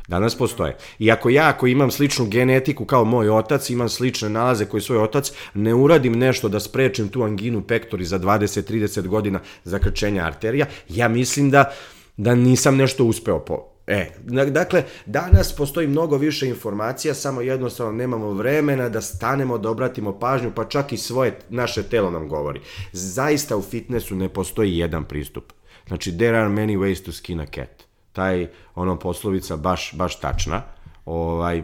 [0.09, 0.77] Danas postoje.
[0.99, 4.99] I ako ja, ako imam sličnu genetiku kao moj otac, imam slične nalaze koji svoj
[4.99, 11.09] otac, ne uradim nešto da sprečim tu anginu pektori za 20-30 godina zakrčenja arterija, ja
[11.09, 11.73] mislim da,
[12.17, 14.11] da nisam nešto uspeo po, E,
[14.51, 20.53] dakle, danas postoji mnogo više informacija, samo jednostavno nemamo vremena da stanemo, da obratimo pažnju,
[20.55, 22.61] pa čak i svoje, naše telo nam govori.
[22.93, 25.53] Zaista u fitnessu ne postoji jedan pristup.
[25.87, 27.85] Znači, there are many ways to skin a cat.
[28.13, 30.63] Taj, ono, poslovica baš, baš tačna.
[31.05, 31.63] Ovaj,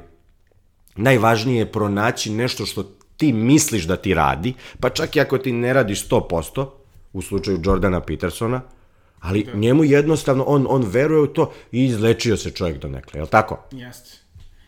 [0.96, 2.82] najvažnije je pronaći nešto što
[3.16, 6.66] ti misliš da ti radi, pa čak i ako ti ne radiš 100%,
[7.12, 8.60] u slučaju Jordana Petersona,
[9.24, 9.54] Ali da.
[9.54, 13.28] njemu jednostavno, on, on veruje u to i izlečio se čovjek do nekle, je li
[13.28, 13.64] tako?
[13.72, 14.10] Jeste.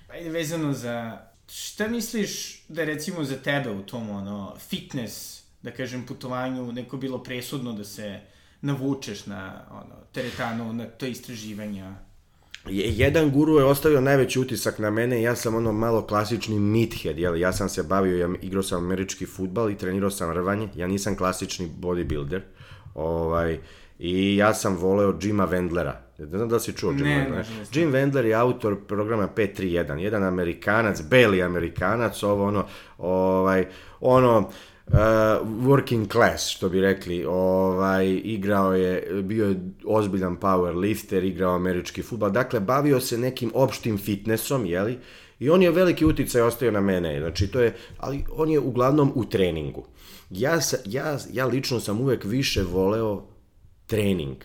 [0.09, 1.19] Ajde, vezano za...
[1.49, 7.23] Šta misliš da recimo za tebe u tom ono, fitness, da kažem, putovanju neko bilo
[7.23, 8.21] presudno da se
[8.61, 11.95] navučeš na ono, teretanu, na to istraživanja?
[12.71, 17.37] jedan guru je ostavio najveći utisak na mene, ja sam ono malo klasični meathead, jel?
[17.37, 21.17] ja sam se bavio, ja igrao sam američki futbal i trenirao sam rvanje, ja nisam
[21.17, 22.41] klasični bodybuilder,
[22.95, 23.59] ovaj,
[23.99, 25.93] I ja sam voleo Jima Wendlera.
[26.19, 27.05] Ne znam da si čuo ne.
[27.05, 29.97] Ne, ne, Jim Wendler je autor programa 531.
[29.97, 32.67] Jedan Amerikanac, beli Amerikanac, ovo ono,
[32.99, 33.67] ovaj,
[34.01, 34.95] ono, uh,
[35.45, 42.03] working class, što bi rekli, ovaj, igrao je, bio je ozbiljan power lifter, igrao američki
[42.03, 44.99] futbal, dakle, bavio se nekim opštim fitnessom, jeli,
[45.39, 49.13] i on je veliki uticaj ostavio na mene, znači to je, ali on je uglavnom
[49.15, 49.87] u treningu.
[50.31, 53.36] Ja, ja, ja lično sam uvek više voleo
[53.87, 54.37] trening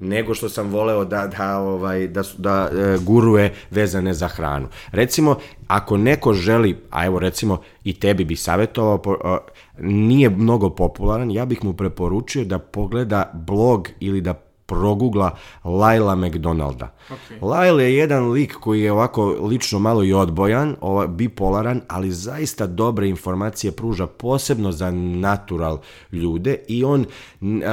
[0.00, 4.68] nego što sam voleo da, da, ovaj, da, da e, guruje vezane za hranu.
[4.92, 9.38] Recimo, ako neko želi, a evo recimo i tebi bi savjetovao, po, o,
[9.78, 15.30] nije mnogo popularan, ja bih mu preporučio da pogleda blog ili da progugla
[15.64, 16.94] Laila McDonalda.
[17.10, 17.42] Okay.
[17.42, 22.66] Lail je jedan lik koji je ovako lično malo i odbojan, ovaj, bipolaran, ali zaista
[22.66, 25.78] dobre informacije pruža posebno za natural
[26.12, 27.04] ljude i on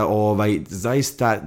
[0.07, 1.41] ovaj zaista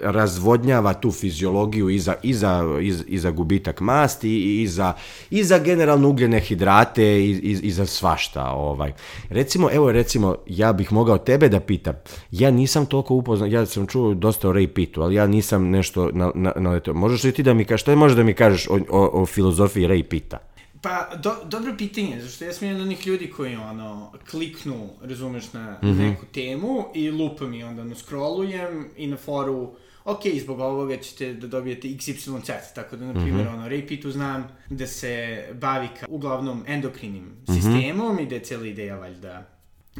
[0.00, 2.64] razvodnjava tu fiziologiju i za, i za,
[3.06, 4.92] i za gubitak masti i, i, za,
[5.30, 8.50] i za generalno ugljene hidrate i, i, i za svašta.
[8.50, 8.92] Ovaj.
[9.28, 11.94] Recimo, evo recimo, ja bih mogao tebe da pitam,
[12.30, 16.10] ja nisam toliko upoznan, ja sam čuo dosta o Ray Pitu, ali ja nisam nešto
[16.12, 16.80] na, na, na.
[16.92, 19.86] Možeš li ti da mi kažeš, šta možeš da mi kažeš o, o, o filozofiji
[19.86, 20.51] Ray Pita?
[20.82, 25.52] Pa, do, dobro pitanje, zašto ja sam jedan od onih ljudi koji, ono, kliknu, razumeš,
[25.52, 26.10] na mm -hmm.
[26.10, 31.34] neku temu i lupam i onda, ono, scrollujem i na foru ok, zbog ovoga ćete
[31.34, 33.54] da dobijete XYZ, tako da, na primjer, mm -hmm.
[33.54, 37.54] ono, Ray Pitu znam da se bavi ka, uglavnom endokrinim mm -hmm.
[37.54, 39.48] sistemom i da je cijela ideja, valjda,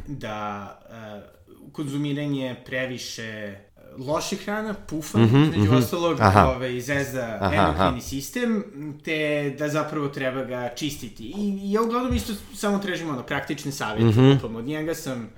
[0.07, 3.55] da uh, konzumiranje previše
[3.97, 5.77] loše hrana, pufa, mm -hmm, među mm -hmm.
[5.77, 6.49] ostalog, aha.
[6.55, 8.01] ove, izezda aha, endokrini aha.
[8.01, 8.63] sistem,
[9.03, 11.23] te da zapravo treba ga čistiti.
[11.37, 14.57] I, ja uglavnom isto samo tražim ono, praktične savjete, mm -hmm.
[14.57, 15.29] od njega sam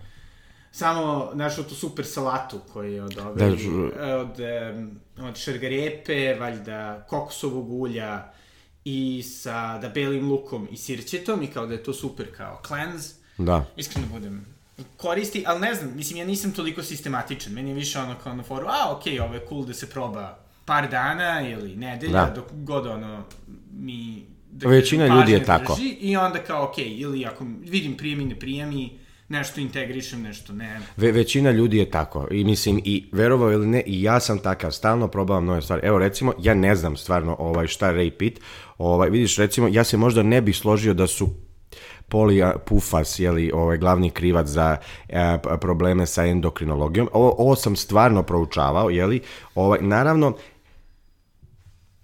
[0.71, 4.39] samo našao tu super salatu koji je od ove, da, od,
[5.27, 8.31] od šargarepe, valjda kokosovog ulja
[8.85, 13.15] i sa da belim lukom i sirćetom i kao da je to super kao cleanse.
[13.37, 13.65] Da.
[13.77, 14.54] Iskreno budem
[14.97, 17.53] koristi, ali ne znam, mislim, ja nisam toliko sistematičan.
[17.53, 19.89] Meni je više ono kao na foru, a, okej, okay, ovo je cool da se
[19.89, 22.31] proba par dana ili nedelja, da.
[22.35, 23.23] dok god ono
[23.71, 24.25] mi...
[24.51, 25.77] Da Većina ljudi je tako.
[25.99, 30.79] I onda kao, okej, okay, ili ako vidim prijemi, ne prijemi, nešto integrišem, nešto ne.
[30.97, 32.27] Ve, većina ljudi je tako.
[32.31, 35.88] I mislim, i verovao ili ne, i ja sam takav, stalno probavam nove stvari.
[35.88, 38.39] Evo, recimo, ja ne znam stvarno ovaj, šta Ray Pitt,
[38.77, 41.44] ovaj, vidiš, recimo, ja se možda ne bih složio da su
[42.09, 44.77] Poli Pufas, jeli, ovaj, glavni krivac za
[45.09, 47.09] e, probleme sa endokrinologijom.
[47.13, 49.21] Ovo, ovo sam stvarno proučavao, jeli,
[49.55, 50.33] ovaj, naravno,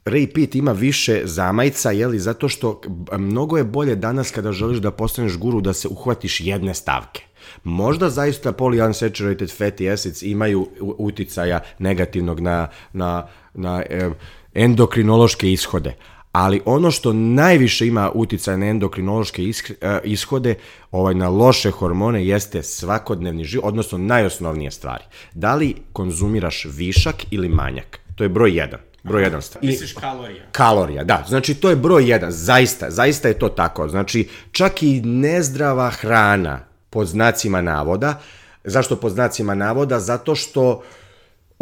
[0.05, 2.81] Ray Pitt ima više zamajca, jeli, zato što
[3.17, 7.23] mnogo je bolje danas kada želiš da postaneš guru da se uhvatiš jedne stavke.
[7.63, 14.09] Možda zaista polyunsaturated fatty acids imaju uticaja negativnog na, na, na eh,
[14.53, 15.95] endokrinološke ishode,
[16.31, 20.55] ali ono što najviše ima uticaj na endokrinološke e, ishode,
[20.91, 25.03] ovaj, na loše hormone, jeste svakodnevni život, odnosno najosnovnije stvari.
[25.33, 27.99] Da li konzumiraš višak ili manjak?
[28.15, 28.79] To je broj jedan.
[29.03, 29.63] Broj jedan stvar.
[29.63, 30.43] I- Misliš kalorija?
[30.51, 31.25] Kalorija, da.
[31.27, 32.31] Znači, to je broj jedan.
[32.31, 33.87] Zaista, zaista je to tako.
[33.89, 38.19] Znači, čak i nezdrava hrana, pod znacima navoda,
[38.63, 39.99] zašto pod znacima navoda?
[39.99, 40.83] Zato što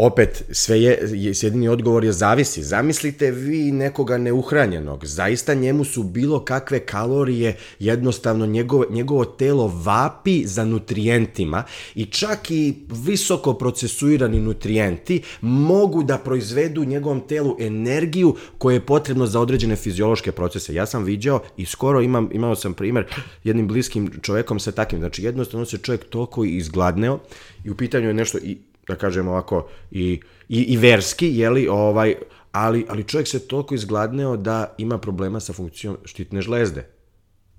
[0.06, 2.64] opet sve je, je jedini odgovor je zavisi.
[2.64, 10.48] Zamislite vi nekoga neuhranjenog, zaista njemu su bilo kakve kalorije, jednostavno njegovo, njegovo telo vapi
[10.48, 11.64] za nutrijentima
[11.96, 18.86] i čak i visoko procesuirani nutrijenti mogu da proizvedu u njegovom telu energiju koja je
[18.86, 20.74] potrebno za određene fiziološke procese.
[20.74, 23.06] Ja sam viđao i skoro imam, imao sam primjer
[23.44, 25.02] jednim bliskim čovekom sa takvim.
[25.02, 27.20] Znači jednostavno se čovjek toliko izgladneo
[27.64, 28.58] i u pitanju je nešto i
[28.89, 32.15] da kažem ovako, i, i, i verski, jeli, ovaj,
[32.52, 36.88] ali, ali čovjek se toliko izgladneo da ima problema sa funkcijom štitne žlezde.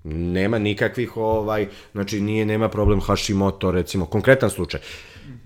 [0.03, 4.79] Nema nikakvih, ovaj, znači nije, nema problem Hashimoto, recimo, konkretan slučaj.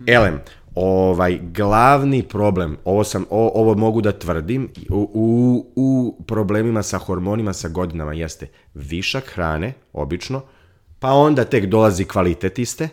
[0.08, 0.40] Elem,
[0.76, 6.98] ovaj, glavni problem, ovo, sam, o, ovo mogu da tvrdim, u, u, u problemima sa
[6.98, 10.42] hormonima sa godinama jeste višak hrane, obično,
[11.00, 12.90] pa onda tek dolazi kvalitet iste,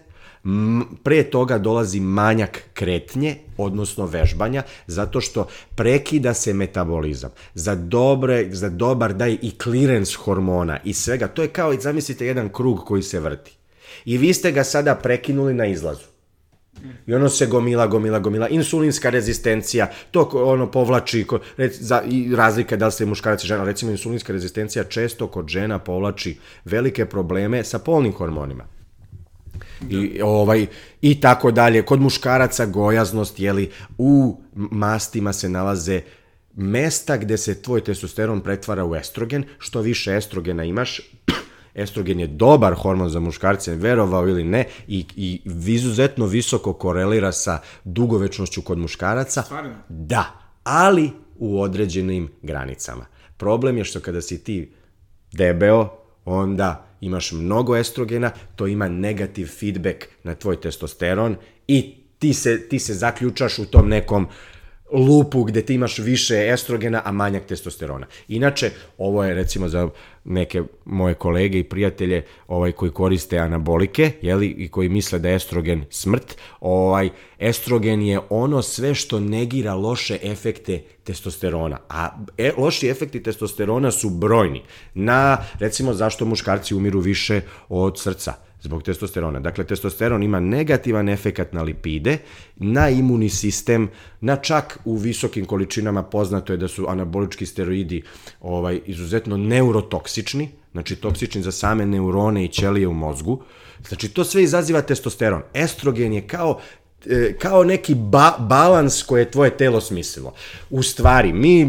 [1.03, 7.31] pre toga dolazi manjak kretnje, odnosno vežbanja, zato što prekida se metabolizam.
[7.55, 11.29] Za, dobre, za dobar daj i clearance hormona i svega.
[11.29, 13.57] To je kao, zamislite, jedan krug koji se vrti.
[14.05, 16.13] I vi ste ga sada prekinuli na izlazu.
[17.07, 18.49] I ono se gomila, gomila, gomila.
[18.49, 21.27] Insulinska rezistencija, to ono povlači,
[21.57, 25.49] rec, za, i razlika da li ste muškarac i žena, recimo insulinska rezistencija često kod
[25.49, 28.82] žena povlači velike probleme sa polnim hormonima.
[29.91, 30.67] I, ovaj,
[31.03, 31.83] I tako dalje.
[31.83, 36.01] Kod muškaraca gojaznost, jeli, u mastima se nalaze
[36.55, 39.45] mesta gde se tvoj testosteron pretvara u estrogen.
[39.59, 41.01] Što više estrogena imaš,
[41.75, 47.59] estrogen je dobar hormon za muškarce, verovao ili ne, i, i izuzetno visoko korelira sa
[47.85, 49.43] dugovečnošću kod muškaraca.
[49.43, 49.75] Stvarno?
[49.89, 50.25] Da,
[50.65, 53.07] ali u određenim granicama.
[53.37, 54.73] Problem je što kada si ti
[55.33, 55.89] debeo,
[56.25, 61.37] onda imaš mnogo estrogena, to ima negativ feedback na tvoj testosteron
[61.69, 64.27] i ti se, ti se zaključaš u tom nekom
[64.93, 68.07] lupu gde ti imaš više estrogena, a manjak testosterona.
[68.29, 69.89] Inače, ovo je recimo za
[70.25, 75.37] neke moje kolege i prijatelje ovaj, koji koriste anabolike jeli, i koji misle da je
[75.37, 81.79] estrogen smrt, ovaj, estrogen je ono sve što negira loše efekte testosterona.
[81.89, 84.63] A e, loši efekti testosterona su brojni.
[84.95, 88.35] Na, recimo, zašto muškarci umiru više od srca?
[88.63, 89.41] Zbog testosterona.
[89.41, 92.19] Dakle, testosteron ima negativan efekat na lipide,
[92.57, 93.89] na imunni sistem,
[94.21, 98.03] na čak u visokim količinama poznato je da su anabolički steroidi
[98.41, 103.43] ovaj, izuzetno neurotoksični, znači toksični za same neurone i ćelije u mozgu.
[103.89, 105.43] Znači, to sve izaziva testosteron.
[105.55, 106.61] Estrogen je kao
[107.39, 110.35] kao neki ba balans koje je tvoje telo smislilo.
[110.71, 111.67] U stvari, mi e,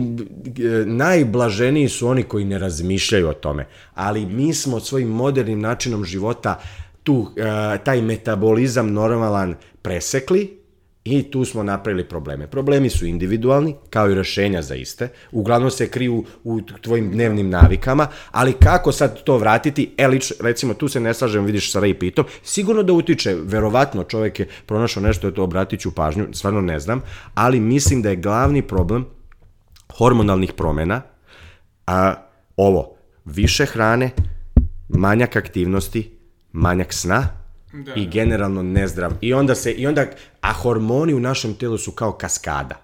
[0.86, 6.62] najblaženiji su oni koji ne razmišljaju o tome, ali mi smo svojim modernim načinom života
[7.04, 10.63] tu, e, taj metabolizam normalan presekli
[11.06, 12.48] i tu smo napravili probleme.
[12.48, 15.10] Problemi su individualni, kao i rešenja za iste.
[15.32, 19.94] Uglavnom se kriju u tvojim dnevnim navikama, ali kako sad to vratiti?
[19.98, 24.04] E, lič, recimo, tu se ne slažem, vidiš sa Ray Pitom, sigurno da utiče, verovatno
[24.04, 27.02] čovjek je pronašao nešto, je to obratit ću pažnju, stvarno ne znam,
[27.34, 29.06] ali mislim da je glavni problem
[29.98, 31.02] hormonalnih promena,
[31.88, 32.14] a
[32.58, 34.12] ovo, više hrane,
[34.90, 36.18] manjak aktivnosti,
[36.52, 37.43] manjak sna
[37.74, 39.12] Da, i generalno nezdrav.
[39.22, 40.06] I onda se, i onda,
[40.42, 42.82] a hormoni u našem telu su kao kaskada.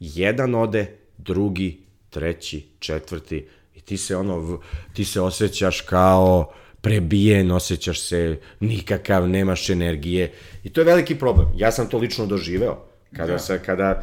[0.00, 4.60] Jedan ode, drugi, treći, četvrti i ti se ono,
[4.92, 10.32] ti se osjećaš kao prebijen, osjećaš se nikakav, nemaš energije
[10.64, 11.48] i to je veliki problem.
[11.56, 12.84] Ja sam to lično doživeo.
[13.16, 13.38] Kada Da.
[13.38, 14.02] se, kada,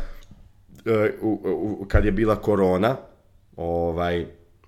[0.85, 1.39] e, u,
[1.81, 2.97] u, kad je bila korona,
[3.55, 4.25] ovaj,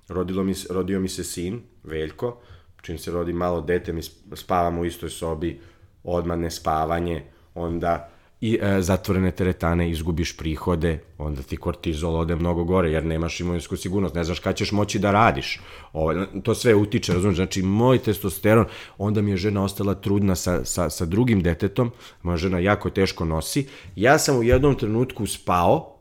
[0.08, 2.42] rodilo mi, rodio mi se sin, Veljko,
[2.86, 5.60] čim se rodi malo dete, mi sp- spavamo u istoj sobi,
[6.04, 7.24] odmah nespavanje,
[7.56, 8.10] onda
[8.42, 13.78] i e, zatvorene teretane, izgubiš prihode, onda ti kortizol ode mnogo gore, jer nemaš imovinsku
[13.78, 15.60] sigurnost, ne znaš kada ćeš moći da radiš.
[15.94, 18.66] O, to sve utiče, razumiješ, znači moj testosteron,
[18.98, 23.26] onda mi je žena ostala trudna sa, sa, sa drugim detetom, moja žena jako teško
[23.26, 25.98] nosi, ja sam u jednom trenutku spao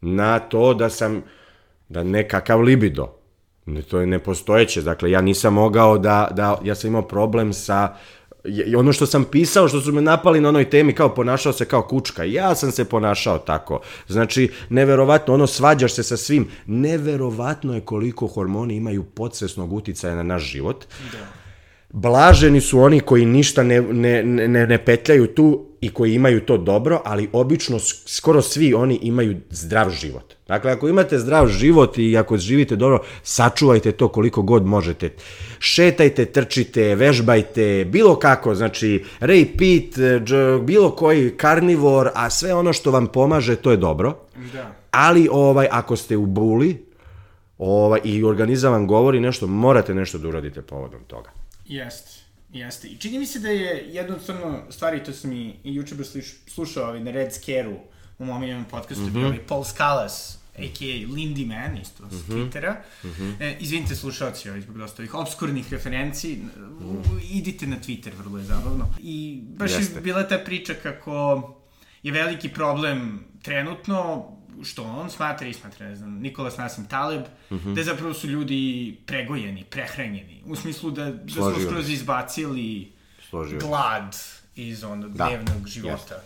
[0.00, 1.22] na to da sam,
[1.88, 3.14] da nekakav libido,
[3.66, 7.96] Ne, to je nepostojeće, dakle ja nisam mogao da, da ja sam imao problem sa
[8.48, 11.64] I ono što sam pisao, što su me napali na onoj temi, kao ponašao se
[11.64, 12.24] kao kučka.
[12.24, 13.80] Ja sam se ponašao tako.
[14.08, 16.48] Znači, neverovatno, ono, svađaš se sa svim.
[16.66, 20.84] Neverovatno je koliko hormoni imaju podsvesnog uticaja na naš život.
[21.12, 21.26] Da.
[21.90, 26.56] Blaženi su oni koji ništa ne, ne, ne, ne petljaju tu i koji imaju to
[26.58, 30.34] dobro, ali obično skoro svi oni imaju zdrav život.
[30.48, 35.14] Dakle, ako imate zdrav život i ako živite dobro, sačuvajte to koliko god možete.
[35.58, 39.98] Šetajte, trčite, vežbajte, bilo kako, znači Ray Pitt,
[40.62, 44.18] bilo koji karnivor, a sve ono što vam pomaže, to je dobro.
[44.52, 44.72] Da.
[44.90, 46.86] Ali ovaj, ako ste u buli
[47.58, 51.30] ovaj, i organizam vam govori nešto, morate nešto da uradite povodom toga.
[51.66, 52.15] Jeste.
[52.56, 52.88] Jeste.
[52.88, 55.94] I čini mi se da je stvarno stvari, to sam i, i juče
[56.46, 57.78] slušao ovaj, na Red Scare-u,
[58.18, 59.12] u mom jednom podcastu, mm -hmm.
[59.12, 61.06] bio ovaj Paul Scalas, a.k.a.
[61.14, 62.24] Lindy Man, isto mm -hmm.
[62.24, 62.76] s Twittera.
[63.04, 63.34] Mm -hmm.
[63.40, 67.20] e, izvinite slušalci, ovaj, zbog dosta ovih obskurnih referenciji, mm.
[67.30, 68.94] idite na Twitter, vrlo je zabavno.
[69.00, 69.94] I baš Jeste.
[69.94, 71.42] je bila ta priča kako
[72.02, 74.26] je veliki problem trenutno
[74.64, 77.74] što on smatra i smatra, ne znam, Nikolas Nasim Taleb, mm -hmm.
[77.74, 80.42] da zapravo su ljudi pregojeni, prehranjeni.
[80.46, 82.92] U smislu da, da su skroz izbacili
[83.28, 83.58] Složio.
[83.58, 84.16] glad
[84.54, 85.26] iz onog da.
[85.26, 86.22] dnevnog života.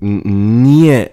[0.00, 0.22] Yes.
[0.62, 1.06] Nije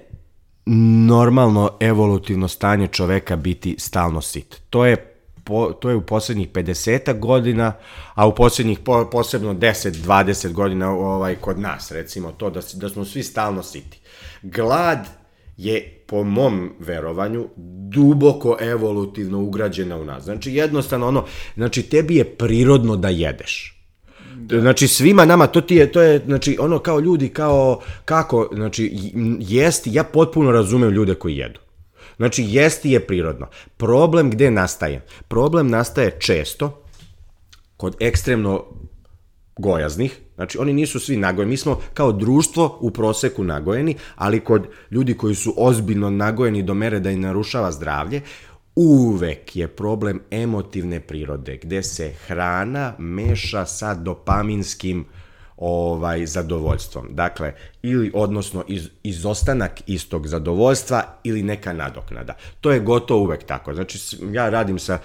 [1.08, 4.62] normalno evolutivno stanje čoveka biti stalno sit.
[4.70, 7.74] To je po, to je u poslednjih 50 godina,
[8.14, 13.06] a u poslednjih po, posebno 10-20 godina ovaj kod nas, recimo to da da smo
[13.06, 14.00] svi stalno siti.
[14.42, 15.19] Glad
[15.60, 17.48] je po mom verovanju
[17.92, 20.24] duboko evolutivno ugrađena u nas.
[20.24, 23.84] Znači jednostavno ono, znači tebi je prirodno da jedeš.
[24.36, 24.62] Da.
[24.62, 28.92] Znači svima nama to ti je to je znači ono kao ljudi kao kako znači
[29.40, 31.60] jesti ja potpuno razumem ljude koji jedu.
[32.18, 33.48] Znači jesti je prirodno.
[33.78, 35.06] Problem gde nastaje?
[35.28, 36.84] Problem nastaje često
[37.78, 38.66] kod ekstremno
[39.58, 44.68] gojaznih, znači oni nisu svi nagojeni, mi smo kao društvo u proseku nagojeni, ali kod
[44.92, 48.22] ljudi koji su ozbiljno nagojeni do mere da im narušava zdravlje,
[48.76, 55.06] uvek je problem emotivne prirode, gde se hrana meša sa dopaminskim
[55.58, 57.08] ovaj zadovoljstvom.
[57.10, 62.34] Dakle, ili odnosno iz, izostanak istog zadovoljstva ili neka nadoknada.
[62.62, 63.74] To je gotovo uvek tako.
[63.74, 64.00] Znači,
[64.32, 65.00] ja radim sa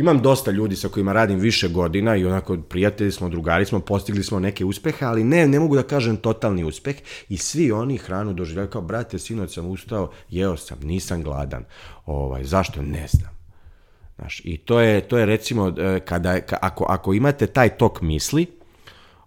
[0.00, 4.24] imam dosta ljudi sa kojima radim više godina i onako prijatelji smo, drugari smo, postigli
[4.24, 6.96] smo neke uspehe, ali ne, ne mogu da kažem totalni uspeh
[7.28, 11.64] i svi oni hranu doživljaju kao, brate, sinoć sam ustao, jeo sam, nisam gladan.
[12.06, 12.82] Ovaj, zašto?
[12.82, 13.30] Ne znam.
[14.16, 18.46] Znaš, I to je, to je recimo, e, kada, ako, ako imate taj tok misli,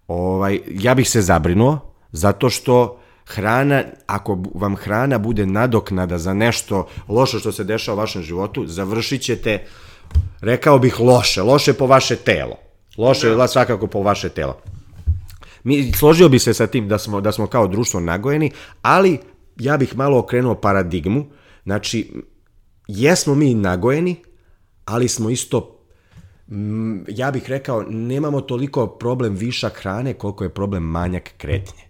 [0.07, 1.79] ovaj, ja bih se zabrinuo,
[2.11, 7.99] zato što hrana, ako vam hrana bude nadoknada za nešto loše što se dešava u
[7.99, 9.92] vašem životu, završit ćete uh,
[10.41, 12.57] rekao bih loše, loše po vaše telo.
[12.97, 13.47] Loše da.
[13.47, 14.61] svakako po vaše telo.
[15.63, 18.51] Mi, složio bi se sa tim da smo, da smo kao društvo nagojeni,
[18.81, 19.19] ali
[19.59, 21.25] ja bih malo okrenuo paradigmu.
[21.63, 22.11] Znači,
[22.87, 24.15] jesmo mi nagojeni,
[24.85, 25.73] ali smo isto
[27.07, 31.83] ja bih rekao, nemamo toliko problem višak hrane koliko je problem manjak kretnje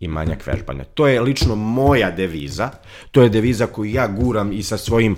[0.00, 0.84] i manjak vežbanja.
[0.84, 2.70] To je lično moja deviza,
[3.10, 5.16] to je deviza koju ja guram i sa svojim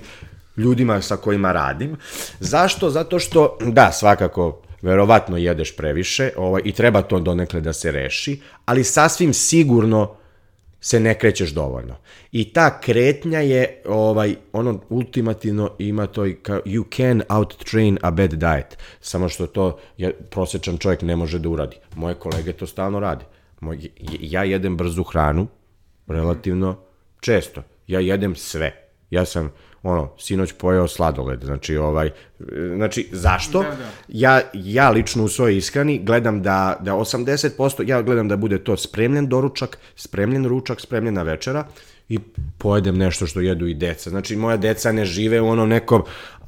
[0.57, 1.97] ljudima sa kojima radim.
[2.39, 2.89] Zašto?
[2.89, 8.41] Zato što, da, svakako, verovatno jedeš previše ovaj, i treba to donekle da se reši,
[8.65, 10.15] ali sasvim sigurno
[10.85, 11.95] se ne krećeš dovoljno.
[12.31, 17.97] I ta kretnja je, ovaj, ono ultimativno ima to i kao, you can out train
[18.01, 18.77] a bad diet.
[19.01, 21.77] Samo što to je, prosječan čovjek ne može da uradi.
[21.95, 23.25] Moje kolege to stalno rade.
[23.59, 23.89] Moj,
[24.19, 25.47] ja jedem brzu hranu,
[26.07, 26.77] relativno
[27.19, 27.63] često.
[27.87, 28.89] Ja jedem sve.
[29.09, 29.51] Ja sam
[29.85, 32.09] ono, sinoć pojeo sladoled, znači, ovaj,
[32.75, 33.61] znači, zašto?
[33.61, 33.89] Da, da.
[34.07, 38.77] Ja, ja lično u svojoj ishrani gledam da, da 80%, ja gledam da bude to
[38.77, 41.65] spremljen doručak, spremljen ručak, spremljena večera,
[42.09, 42.19] i
[42.57, 44.09] pojedem nešto što jedu i deca.
[44.09, 46.03] Znači, moja deca ne žive u onom nekom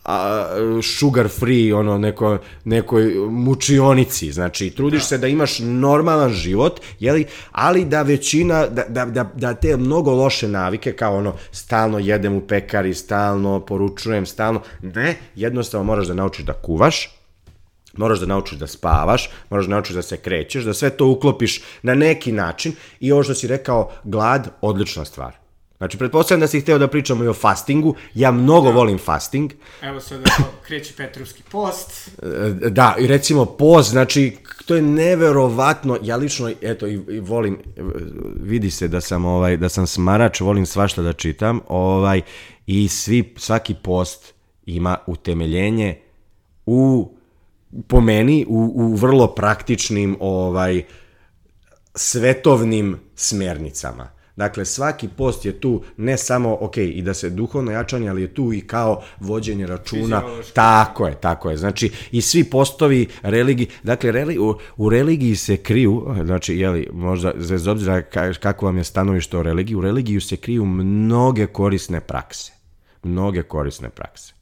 [0.05, 0.47] a,
[0.83, 5.05] sugar free, ono, neko, nekoj mučionici, znači, trudiš da.
[5.05, 10.11] se da imaš normalan život, jeli, ali da većina, da, da, da, da te mnogo
[10.11, 16.13] loše navike, kao ono, stalno jedem u pekari, stalno poručujem, stalno, ne, jednostavno moraš da
[16.13, 17.09] naučiš da kuvaš,
[17.97, 21.61] moraš da naučiš da spavaš, moraš da naučiš da se krećeš, da sve to uklopiš
[21.81, 25.46] na neki način i ovo što si rekao, glad, odlična stvar
[25.77, 27.95] Znači, pretpostavljam da si hteo da pričamo i o fastingu.
[28.13, 28.75] Ja mnogo da.
[28.75, 29.53] volim fasting.
[29.81, 30.23] Evo sada
[30.67, 32.09] kreće Petrovski post.
[32.63, 35.97] E, da, i recimo post, znači, to je neverovatno.
[36.01, 37.57] Ja lično, eto, i, i volim,
[38.41, 42.21] vidi se da sam, ovaj, da sam smarač, volim svašta da čitam, ovaj,
[42.67, 44.33] i svi, svaki post
[44.65, 46.01] ima utemeljenje
[46.65, 47.11] u,
[47.87, 50.83] po meni, u, u vrlo praktičnim, ovaj,
[51.95, 54.16] svetovnim smernicama.
[54.37, 58.33] Dakle, svaki post je tu ne samo, ok, i da se duhovno jačanje, ali je
[58.33, 60.21] tu i kao vođenje računa.
[60.53, 61.57] Tako je, tako je.
[61.57, 67.33] Znači, i svi postovi religiji, dakle, reli, u, u religiji se kriju, znači, jeli, možda,
[67.49, 71.99] bez obzira ka- kako vam je stanovište o religiji, u religiju se kriju mnoge korisne
[71.99, 72.51] prakse.
[73.03, 74.33] Mnoge korisne prakse.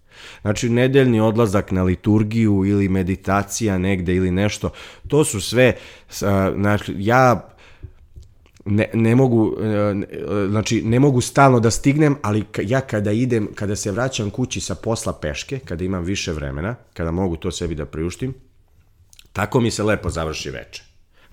[0.42, 4.70] Znači, nedeljni odlazak na liturgiju ili meditacija negde ili nešto,
[5.08, 5.74] to su sve,
[6.56, 7.55] znači, ja
[8.66, 13.12] ne, ne mogu, e, ne, e, znači ne mogu stalno da stignem, ali ja kada
[13.12, 17.52] idem, kada se vraćam kući sa posla peške, kada imam više vremena, kada mogu to
[17.52, 18.34] sebi da priuštim,
[19.34, 20.84] tako mi se lepo završi veče.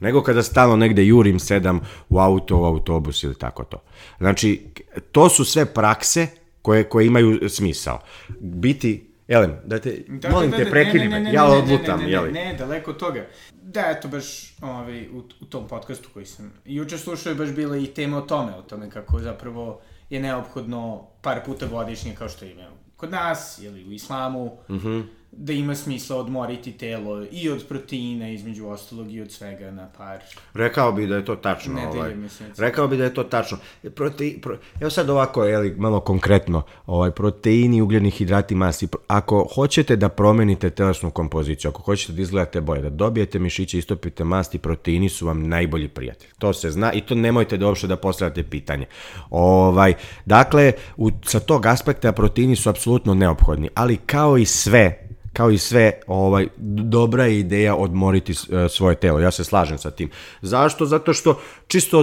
[0.01, 3.83] Nego kada stalno negde jurim, sedam u auto, u autobus ili tako to.
[4.19, 4.67] Znači,
[5.13, 6.27] to su sve prakse
[6.63, 7.99] koje, koje imaju smisao.
[8.41, 11.99] Biti, Elem, da te, Da, molim da, te, da, prekini ne, ne, me, ja odlutam,
[12.01, 12.33] ne, ne, jeli?
[12.33, 13.27] Ne, ne, daleko od toga.
[13.53, 17.77] Da, eto, baš ovaj, u, u tom podcastu koji sam juče slušao je baš bila
[17.77, 22.45] i tema o tome, o tome kako zapravo je neophodno par puta godišnje, kao što
[22.45, 22.65] ima
[22.97, 24.89] kod nas, ili u islamu, mm Mhm.
[24.89, 25.03] -hmm.
[25.37, 30.19] Da ima smisla odmoriti telo i od proteina, između ostalog, i od svega na par.
[30.55, 31.75] Rekao bi da je to tačno.
[31.75, 32.15] Nedelje, ovaj.
[32.15, 32.61] meseci.
[32.61, 33.59] Rekao bi da je to tačno.
[33.95, 38.87] Prote, pro, evo sad ovako, jeli, malo konkretno, ovaj, proteini, ugljeni hidrati, masti.
[38.87, 43.79] Pro- Ako hoćete da promenite telesnu kompoziciju, ako hoćete da izgledate bolje, da dobijete mišiće,
[43.79, 46.29] istopite masti, proteini su vam najbolji prijatelj.
[46.39, 48.87] To se zna i to nemojte da uopšte da postavljate pitanje.
[49.31, 55.02] Ovaj, dakle, u, sa tog aspekta proteini su apsolutno neophodni, ali kao i sve,
[55.33, 56.47] kao i sve, ovaj
[56.85, 59.21] dobra je ideja odmoriti e, svoje telo.
[59.21, 60.11] Ja se slažem sa tim.
[60.43, 60.87] Zašto?
[60.87, 61.99] Zato što čisto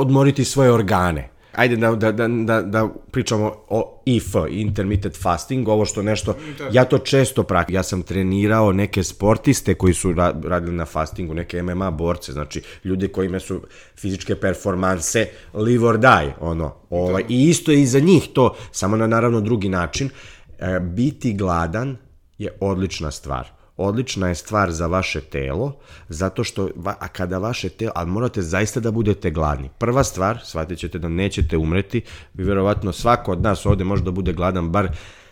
[0.00, 1.30] odmoriti svoje organe.
[1.52, 6.34] Ajde da, da, da, da, da pričamo o IF, intermittent fasting, ovo što nešto,
[6.72, 7.74] ja to često praktičam.
[7.74, 12.62] Ja sam trenirao neke sportiste koji su ra- radili na fastingu, neke MMA borce, znači
[12.84, 13.60] ljudi kojima su
[13.96, 18.96] fizičke performanse live or die, ono, ovaj, i isto je i za njih to, samo
[18.96, 20.10] na naravno drugi način.
[20.58, 21.96] E, biti gladan
[22.40, 23.48] je odlična stvar.
[23.76, 25.76] Odlična je stvar za vaše telo,
[26.08, 29.70] zato što, a kada vaše telo, ali morate zaista da budete gladni.
[29.78, 32.02] Prva stvar, shvatit ćete da nećete umreti,
[32.34, 34.88] vi verovatno svako od nas ovde može da bude gladan bar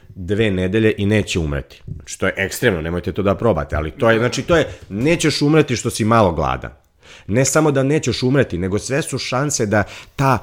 [0.09, 1.83] dve nedelje i neće umreti.
[1.87, 5.43] Znači, to je ekstremno, nemojte to da probate, ali to je, znači, to je, nećeš
[5.43, 6.71] umreti što si malo gladan.
[7.27, 9.85] Ne samo da nećeš umreti, nego sve su šanse da
[10.17, 10.39] ta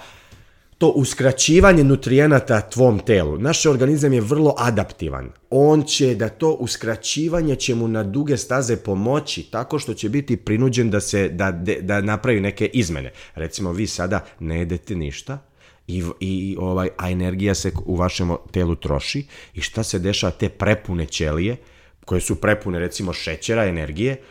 [0.78, 3.38] to uskraćivanje nutrijenata tvom telu.
[3.38, 5.30] Naš organizam je vrlo adaptivan.
[5.50, 10.38] On će da to uskraćivanje će mu na duge staze pomoći tako što će biti
[10.38, 11.52] prinuđen da se da,
[11.82, 13.12] da napravi neke izmene.
[13.36, 15.40] Recimo vi sada ne jedete ništa,
[15.88, 20.50] i, i ovaj, a energija se u vašem telu troši i šta se dešava te
[20.50, 21.58] prepune ćelije
[22.06, 24.22] koje su prepune recimo šećera, energije,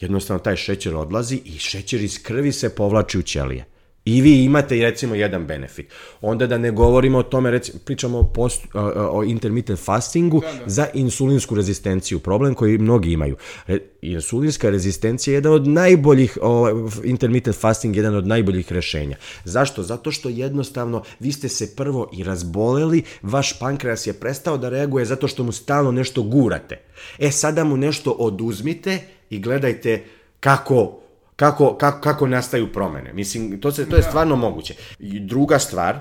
[0.00, 3.64] jednostavno taj šećer odlazi i šećer iz krvi se povlači u ćelije.
[4.04, 5.92] I vi imate recimo jedan benefit.
[6.20, 10.64] Onda da ne govorimo o tome, recimo, pričamo o, post, o, o intermittent fastingu da,
[10.64, 10.70] da.
[10.70, 13.36] za insulinsku rezistenciju, problem koji mnogi imaju.
[13.66, 16.68] Re, insulinska rezistencija je jedan od najboljih, o,
[17.04, 19.16] intermittent fasting je jedan od najboljih rešenja.
[19.44, 19.82] Zašto?
[19.82, 25.04] Zato što jednostavno vi ste se prvo i razboleli, vaš pankreas je prestao da reaguje
[25.04, 26.80] zato što mu stalno nešto gurate.
[27.18, 28.98] E sada mu nešto oduzmite
[29.30, 30.04] i gledajte
[30.40, 31.03] kako
[31.36, 33.12] kako, kako, kako nastaju promene.
[33.12, 34.74] Mislim, to, se, to je stvarno moguće.
[34.98, 35.98] I druga stvar,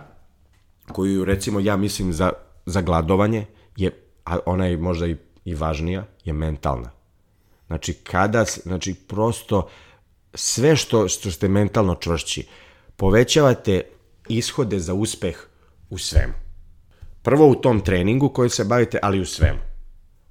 [0.92, 2.32] koju recimo ja mislim za,
[2.66, 3.92] za gladovanje, je,
[4.26, 5.16] a ona je možda i,
[5.46, 6.92] i važnija, je mentalna.
[7.68, 9.70] Znači, kada, znači, prosto
[10.34, 12.48] sve što, što ste mentalno čvršći,
[12.96, 13.82] povećavate
[14.30, 15.48] ishode za uspeh
[15.90, 16.34] u svemu.
[17.22, 19.60] Prvo u tom treningu koji se bavite, ali u svemu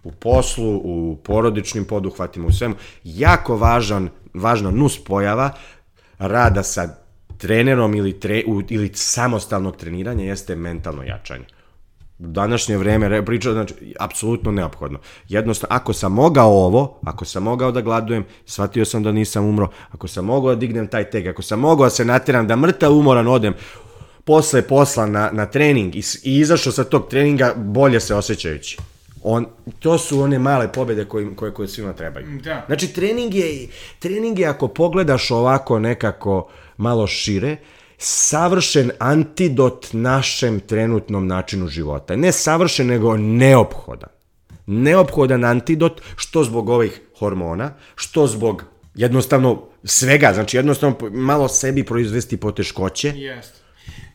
[0.05, 2.75] u poslu, u porodičnim poduhvatima, u svemu.
[3.05, 5.51] Jako važan, važna nus pojava
[6.18, 6.89] rada sa
[7.39, 11.45] trenerom ili, tre, ili samostalnog treniranja jeste mentalno jačanje.
[12.18, 14.99] Današnje vreme re- priča, znači, apsolutno neophodno.
[15.28, 19.68] Jednostavno, ako sam mogao ovo, ako sam mogao da gladujem, shvatio sam da nisam umro,
[19.91, 22.93] ako sam mogao da dignem taj teg, ako sam mogao da se natjeram da mrtav
[22.93, 23.55] umoran odem
[24.24, 28.78] posle posla na, na trening i, i izašao sa tog treninga bolje se osjećajući.
[29.23, 29.47] On,
[29.79, 32.27] to su one male pobede koje, koje, koje svima trebaju.
[32.45, 32.64] Da.
[32.66, 33.68] Znači, trening je,
[33.99, 37.57] trening je, ako pogledaš ovako nekako malo šire,
[37.99, 42.16] savršen antidot našem trenutnom načinu života.
[42.16, 44.11] Ne savršen, nego neophodan.
[44.66, 48.64] Neophodan antidot, što zbog ovih hormona, što zbog
[48.95, 53.62] jednostavno svega, znači jednostavno malo sebi proizvesti poteškoće, Jeste.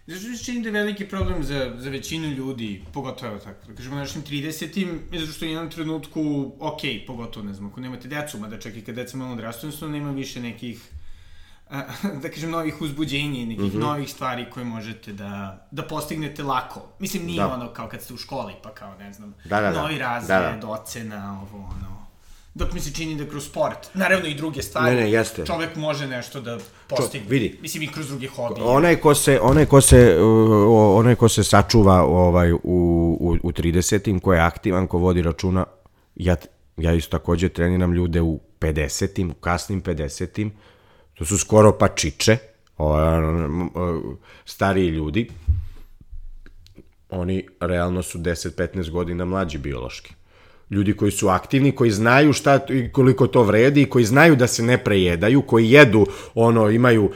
[0.08, 3.96] Mi se čini da je veliki problem za, za većinu ljudi, pogotovo tako, da kažemo
[3.96, 8.08] na našim 30-im, je zato što u jednom trenutku, ok, pogotovo, ne znam, ako nemate
[8.08, 10.92] decu, mada čak i kad deca malo odrastu, jednostavno nema više nekih
[12.22, 13.80] da kažem, novih uzbuđenja i nekih mm -hmm.
[13.80, 16.82] novih stvari koje možete da, da postignete lako.
[17.00, 17.54] Mislim, nije da.
[17.54, 19.82] ono kao kad ste u školi, pa kao, ne znam, da, da, da.
[19.82, 20.68] novi razred, da, da.
[20.68, 21.97] ocena, ovo, ono.
[22.58, 25.46] Dok mi se čini da kroz sport, naravno i druge stvari, ne, ne, jeste.
[25.46, 27.28] čovek može nešto da postigne.
[27.28, 27.58] Čo, vidi.
[27.62, 28.66] Mislim, i kroz druge hobije.
[28.66, 33.52] Onaj ko se, onaj ko se, uh, onaj ko se sačuva ovaj, u, u, u
[33.52, 35.66] 30-im, ko je aktivan, ko vodi računa,
[36.16, 36.36] ja,
[36.78, 40.52] ja isto takođe treniram ljude u 50-im, u kasnim 50-im,
[41.14, 42.38] to su skoro pa čiče,
[44.46, 45.30] stariji ljudi,
[47.10, 50.14] oni realno su 10-15 godina mlađi biološki.
[50.70, 54.64] Ljudi koji su aktivni, koji znaju šta i koliko to vredi, koji znaju da se
[54.64, 56.06] ne prejedaju, koji jedu,
[56.36, 57.12] ono, imaju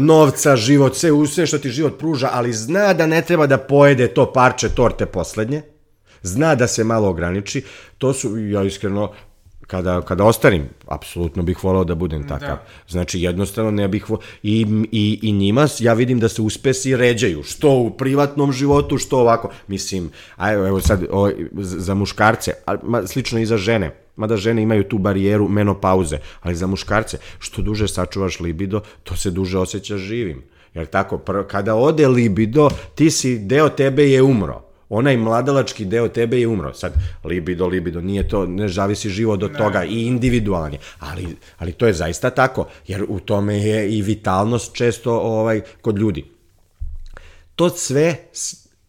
[0.00, 4.08] novca, život, sve, sve što ti život pruža, ali zna da ne treba da pojede
[4.08, 5.62] to parče torte poslednje,
[6.22, 7.62] zna da se malo ograniči,
[7.98, 9.12] to su, ja iskreno,
[9.70, 12.56] kada, kada ostarim, apsolutno bih volao da budem takav.
[12.56, 12.64] Da.
[12.88, 17.42] Znači, jednostavno ne bih volao, i, i, i njima ja vidim da se uspesi ređaju,
[17.42, 19.50] što u privatnom životu, što ovako.
[19.68, 24.36] Mislim, a evo, evo sad, o, za muškarce, a, ma, slično i za žene, mada
[24.36, 29.58] žene imaju tu barijeru menopauze, ali za muškarce, što duže sačuvaš libido, to se duže
[29.58, 30.42] osjećaš živim.
[30.74, 36.08] Jer tako, pr kada ode libido, ti si, deo tebe je umro onaj mladalački deo
[36.08, 36.74] tebe je umro.
[36.74, 41.86] Sad, libido, libido, nije to, ne zavisi život od toga i individualni, ali, ali to
[41.86, 46.24] je zaista tako, jer u tome je i vitalnost često ovaj kod ljudi.
[47.56, 48.16] To sve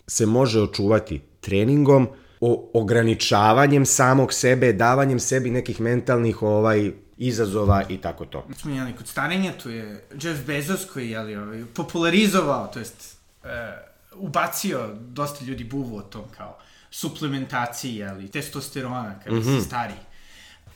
[0.08, 2.08] se može očuvati treningom,
[2.42, 8.46] o, ograničavanjem samog sebe, davanjem sebi nekih mentalnih ovaj izazova i tako to.
[8.58, 13.18] Smo jeli kod starenja, tu je Jeff Bezos koji je jeli, ovaj, popularizovao, to jest
[13.44, 16.58] e, ubacio dosta ljudi buvu o tom kao
[16.92, 19.54] suplementaciji, ali testosterona kada mm -hmm.
[19.54, 19.62] mhm.
[19.62, 19.94] stari.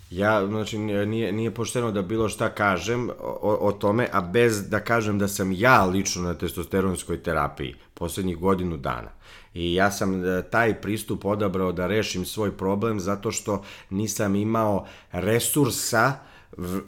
[0.10, 4.80] Ja, znači, nije, nije pošteno da bilo šta kažem o, o tome, a bez da
[4.80, 9.10] kažem da sam ja lično na testosteronskoj terapiji poslednjih godinu dana.
[9.54, 14.88] I ja sam e, taj pristup odabrao da rešim svoj problem zato što nisam imao
[15.12, 16.14] resursa
[16.58, 16.82] v,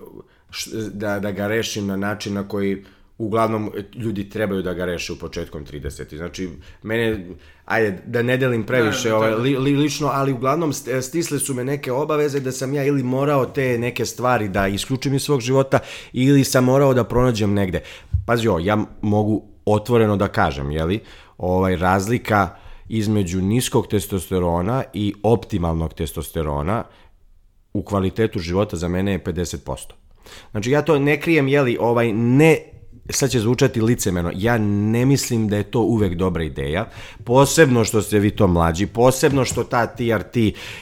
[0.52, 2.86] š, da, da ga rešim na način na koji
[3.18, 6.18] uglavnom ljudi trebaju da ga reše u početkom 30.
[6.18, 6.50] Znači,
[6.84, 7.26] mene,
[7.66, 11.64] ajde, da ne delim previše ne, ovaj, li, li, lično, ali uglavnom stisle su me
[11.64, 15.80] neke obaveze da sam ja ili morao te neke stvari da isključim iz svog života
[16.14, 17.82] ili sam morao da pronađem negde.
[18.26, 21.00] Pazi ovo, ja mogu otvoreno da kažem, jeli,
[21.38, 22.50] ovaj, razlika
[22.90, 26.84] između niskog testosterona i optimalnog testosterona
[27.74, 29.92] u kvalitetu života za mene je 50%.
[30.52, 32.77] Znači ja to ne krijem, jeli, ovaj, ne
[33.10, 36.90] sad će zvučati licemeno, ja ne mislim da je to uvek dobra ideja,
[37.24, 40.38] posebno što ste vi to mlađi, posebno što ta TRT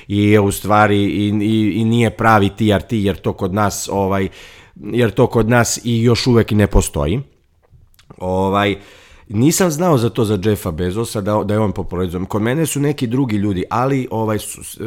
[0.07, 4.27] je u stvari i, i, i nije pravi TRT jer to kod nas ovaj
[4.75, 7.19] jer to kod nas i još uvek ne postoji.
[8.17, 8.79] Ovaj uh,
[9.29, 12.25] Nisam znao za to za Jeffa Bezosa da, da je on popularizovan.
[12.25, 14.37] Kod mene su neki drugi ljudi, ali ovaj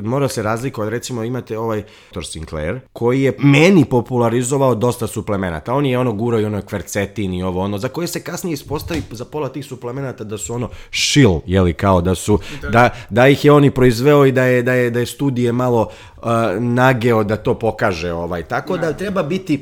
[0.02, 0.90] mora se razlikovati.
[0.90, 5.74] Recimo imate ovaj Thor Sinclair koji je meni popularizovao dosta suplemenata.
[5.74, 9.02] On je ono gurao i ono kvercetin i ovo ono za koje se kasnije ispostavi
[9.10, 12.90] za pola tih suplemenata da su ono šil, je li kao da su da, da,
[13.10, 15.88] da ih je on i proizveo i da je da je da je studije malo
[16.16, 16.28] uh,
[16.60, 18.42] nageo da to pokaže ovaj.
[18.42, 19.60] Tako da treba biti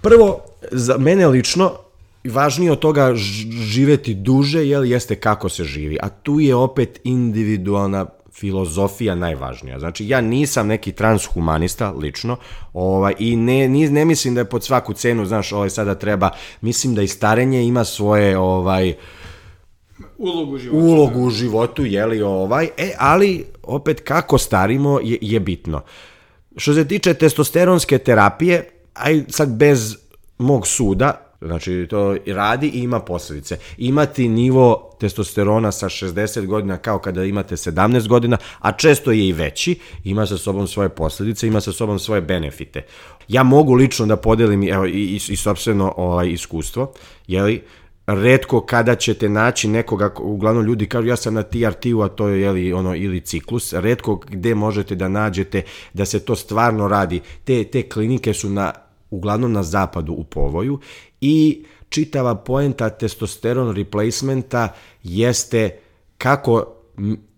[0.00, 1.72] prvo za mene lično
[2.24, 5.98] važnije od toga živeti duže, jel, jeste kako se živi.
[6.02, 9.78] A tu je opet individualna filozofija najvažnija.
[9.78, 12.36] Znači, ja nisam neki transhumanista, lično,
[12.72, 16.30] ovaj, i ne, ne, ne mislim da je pod svaku cenu, znaš, ovaj, sada treba,
[16.60, 18.94] mislim da i starenje ima svoje, ovaj,
[20.18, 20.84] ulogu u životu.
[20.84, 25.82] Ulogu u životu, jeli, ovaj, e, ali, opet, kako starimo je, je bitno.
[26.56, 29.96] Što se tiče testosteronske terapije, aj sad bez
[30.38, 33.58] mog suda, Znači, to radi i ima posljedice.
[33.76, 39.32] Imati nivo testosterona sa 60 godina kao kada imate 17 godina, a često je i
[39.32, 42.84] veći, ima sa sobom svoje posljedice, ima sa sobom svoje benefite.
[43.28, 46.92] Ja mogu lično da podelim evo, i, i, i sobstveno ovaj, iskustvo,
[47.26, 47.62] jeli,
[48.06, 52.40] redko kada ćete naći nekoga, uglavnom ljudi kažu ja sam na TRT-u, a to je
[52.40, 55.62] jeli, ono, ili ciklus, redko gde možete da nađete
[55.92, 57.20] da se to stvarno radi.
[57.44, 58.72] Te, te klinike su na
[59.12, 60.78] uglavnom na zapadu u povoju
[61.20, 64.68] i čitava poenta testosteron replacementa
[65.02, 65.78] jeste
[66.18, 66.66] kako,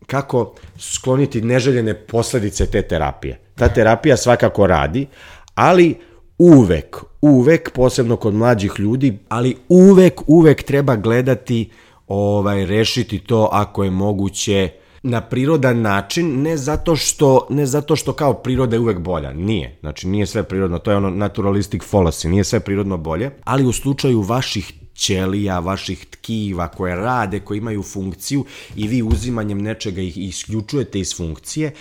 [0.06, 3.40] kako skloniti neželjene posledice te terapije.
[3.54, 5.06] Ta terapija svakako radi,
[5.54, 5.94] ali
[6.38, 11.70] uvek, uvek, posebno kod mlađih ljudi, ali uvek, uvek treba gledati,
[12.08, 14.70] ovaj, rešiti to ako je moguće
[15.04, 19.32] na prirodan način, ne zato što, ne zato što kao priroda je uvek bolja.
[19.32, 19.76] Nije.
[19.80, 20.78] Znači, nije sve prirodno.
[20.78, 22.28] To je ono naturalistic fallacy.
[22.28, 23.30] Nije sve prirodno bolje.
[23.44, 28.44] Ali u slučaju vaših ćelija, vaših tkiva koje rade, koje imaju funkciju
[28.76, 31.72] i vi uzimanjem nečega ih isključujete iz funkcije,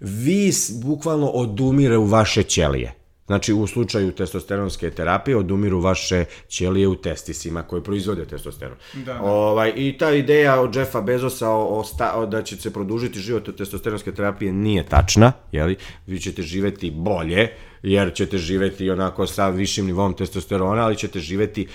[0.00, 0.52] vi
[0.82, 2.99] bukvalno odumire u vaše ćelije.
[3.30, 8.76] Znači, u slučaju testosteronske terapije odumiru vaše ćelije u testisima koje proizvode testosteron.
[8.94, 9.22] Da, da.
[9.22, 13.18] Ovaj, I ta ideja od Jeffa Bezosa o, o, sta, o da će se produžiti
[13.18, 15.76] život od testosteronske terapije nije tačna, jeli?
[16.06, 17.48] Vi ćete živeti bolje,
[17.82, 21.66] jer ćete živeti onako sa višim nivom testosterona, ali ćete živeti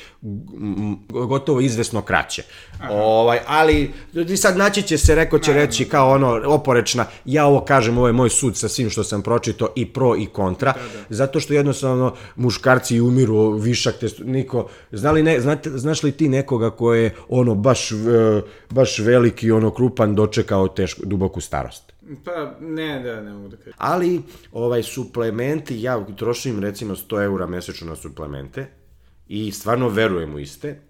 [1.09, 2.43] gotovo izvesno kraće.
[2.89, 3.91] Ovaj, ali
[4.37, 8.13] sad naći će se, neko će reći kao ono oporečna, ja ovo kažem, ovo je
[8.13, 11.15] moj sud sa svim što sam pročito i pro i kontra, da, da.
[11.15, 16.69] zato što jednostavno muškarci umiru višak testosterona, niko, znali ne, znate, znaš li ti nekoga
[16.69, 17.89] ko je ono baš,
[18.69, 21.94] baš veliki, ono krupan dočekao tešku, duboku starost?
[22.23, 23.73] Pa, ne, da, ne mogu da kažem.
[23.77, 28.67] Ali, ovaj, suplementi, ja trošim recimo 100 eura mesečno na suplemente
[29.27, 30.81] i stvarno verujem u iste.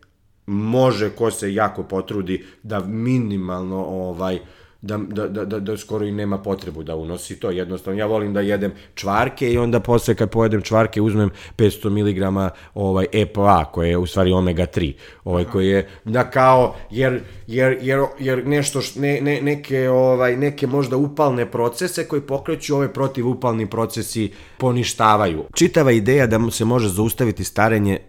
[0.46, 4.44] Može ko se jako potrudi da minimalno ovaj, da,
[4.86, 7.50] da, da, da, da skoro i nema potrebu da unosi to.
[7.50, 12.52] Jednostavno, ja volim da jedem čvarke i onda posle kad pojedem čvarke uzmem 500 mg
[12.74, 17.78] ovaj, EPA, koje je u stvari omega 3, ovaj, koji je da kao, jer, jer,
[17.82, 22.94] jer, jer nešto, š, ne, ne, neke, ovaj, neke možda upalne procese koji pokreću ove
[22.94, 25.44] protivupalni procesi poništavaju.
[25.54, 28.00] Čitava ideja da se može zaustaviti starenje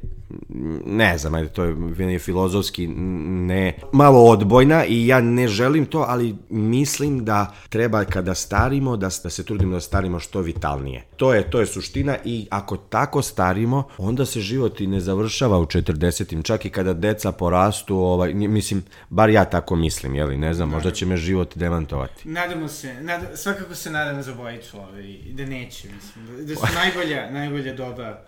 [0.87, 6.05] ne znam, ajde, to je, je filozofski ne, malo odbojna i ja ne želim to,
[6.09, 11.05] ali mislim da treba kada starimo, da, da se trudimo da starimo što vitalnije.
[11.17, 15.59] To je, to je suština i ako tako starimo, onda se život i ne završava
[15.59, 16.43] u 40.
[16.45, 20.91] Čak i kada deca porastu, ovaj, mislim, bar ja tako mislim, jeli, ne znam, možda
[20.91, 22.29] će me život demantovati.
[22.29, 27.31] Nadamo se, nad, svakako se nadam za bojicu, ovaj, da neće, mislim, da su najbolja,
[27.31, 28.23] najbolja doba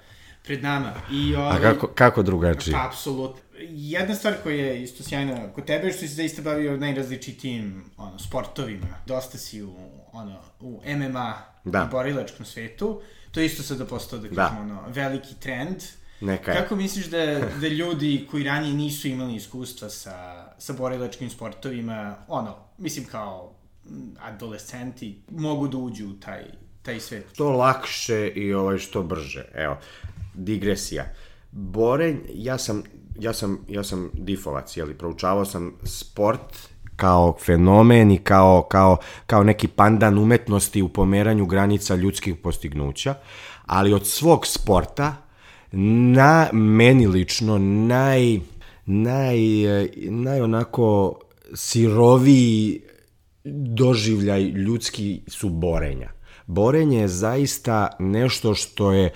[0.48, 0.92] pred nama.
[1.12, 2.74] I, ovaj, A kako, kako drugačije?
[2.74, 3.40] Pa, apsolutno.
[3.70, 8.18] Jedna stvar koja je isto sjajna kod tebe je što si zaista bavio najrazličitijim ono,
[8.18, 8.86] sportovima.
[9.06, 9.74] Dosta si u,
[10.12, 11.34] ono, u MMA
[11.64, 11.86] da.
[11.88, 13.00] i borilačkom svetu.
[13.30, 14.34] To je isto sada postao, da, da.
[14.34, 14.80] kažemo, da.
[14.80, 15.76] ono, veliki trend.
[16.20, 16.58] Neka je.
[16.58, 22.56] Kako misliš da, da ljudi koji ranije nisu imali iskustva sa, sa borilačkim sportovima, ono,
[22.78, 23.54] mislim kao
[24.20, 26.44] adolescenti, mogu da uđu u taj,
[26.82, 27.26] taj svet?
[27.32, 29.44] Što lakše i ovaj što brže.
[29.54, 29.76] Evo,
[30.38, 31.04] digresija.
[31.50, 32.82] Borenj, ja sam,
[33.18, 39.44] ja sam, ja sam difovac, jeli, proučavao sam sport kao fenomen i kao, kao, kao
[39.44, 43.14] neki pandan umetnosti u pomeranju granica ljudskih postignuća,
[43.66, 45.16] ali od svog sporta
[45.72, 48.40] na meni lično naj,
[48.86, 49.38] naj,
[50.10, 51.18] naj onako
[51.54, 52.80] siroviji
[53.74, 56.10] doživljaj ljudski su borenja.
[56.46, 59.12] Borenje je zaista nešto što je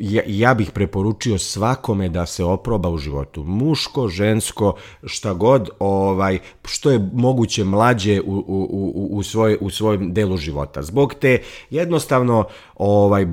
[0.00, 3.44] ja, ja bih preporučio svakome da se oproba u životu.
[3.44, 4.74] Muško, žensko,
[5.04, 10.36] šta god, ovaj, što je moguće mlađe u, u, u, u, svoj, u svojem delu
[10.36, 10.82] života.
[10.82, 11.38] Zbog te
[11.70, 12.44] jednostavno
[12.74, 13.26] ovaj,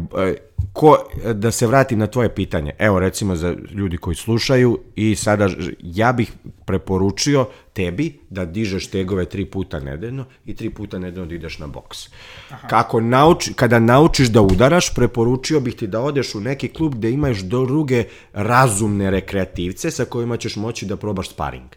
[0.73, 0.97] ko,
[1.33, 5.49] da se vratim na tvoje pitanje, evo recimo za ljudi koji slušaju i sada
[5.79, 6.31] ja bih
[6.65, 7.45] preporučio
[7.77, 12.07] tebi da dižeš tegove tri puta nedeljno i tri puta nedeljno da ideš na boks.
[12.49, 12.67] Aha.
[12.67, 17.11] Kako nauči, kada naučiš da udaraš, preporučio bih ti da odeš u neki klub gde
[17.11, 18.03] imaš druge
[18.33, 21.69] razumne rekreativce sa kojima ćeš moći da probaš sparing.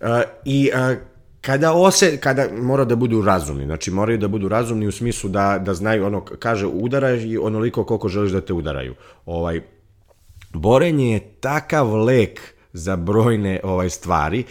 [0.00, 0.08] Uh,
[0.44, 0.96] I uh,
[1.40, 5.58] kada ose, kada mora da budu razumni, znači moraju da budu razumni u smislu da,
[5.58, 8.94] da znaju, ono, kaže udaraj i onoliko koliko želiš da te udaraju.
[9.26, 9.60] Ovaj,
[10.54, 12.40] borenje je takav lek
[12.72, 14.44] za brojne ovaj stvari,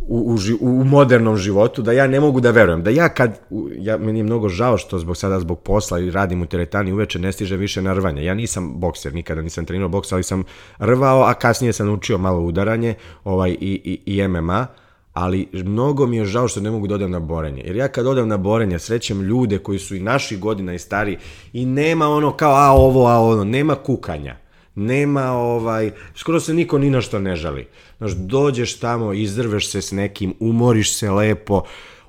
[0.00, 3.40] u, u, u modernom životu da ja ne mogu da verujem da ja kad
[3.78, 7.18] ja meni je mnogo žao što zbog sada zbog posla i radim u teretani uveče
[7.18, 8.24] ne stiže više na rvanje.
[8.24, 10.44] Ja nisam bokser, nikada nisam trenirao boks, ali sam
[10.78, 14.66] rvao, a kasnije sam naučio malo udaranje, ovaj i i, i MMA
[15.14, 17.62] ali mnogo mi je žao što ne mogu da odem na borenje.
[17.64, 21.18] Jer ja kad odem na borenje srećem ljude koji su i naših godina i stari
[21.52, 24.36] i nema ono kao a ovo, a ono, nema kukanja.
[24.74, 27.68] Nema ovaj, skoro se niko ni na što ne žali.
[27.98, 31.62] Znaš, dođeš tamo, izdrveš se s nekim, umoriš se lepo,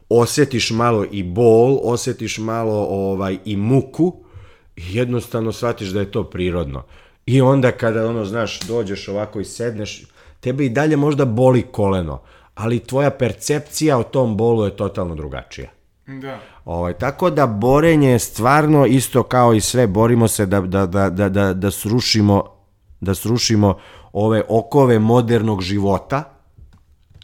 [0.09, 4.13] osjetiš malo i bol, osjetiš malo ovaj i muku
[4.75, 6.83] jednostavno shvatiš da je to prirodno.
[7.25, 10.03] I onda kada ono, znaš, dođeš ovako i sedneš,
[10.39, 12.21] tebe i dalje možda boli koleno,
[12.55, 15.69] ali tvoja percepcija o tom bolu je totalno drugačija.
[16.07, 16.39] Da.
[16.65, 21.09] Ovaj, tako da borenje je stvarno isto kao i sve, borimo se da, da, da,
[21.09, 22.54] da, da, da srušimo
[23.01, 23.77] da srušimo
[24.13, 26.35] ove okove modernog života,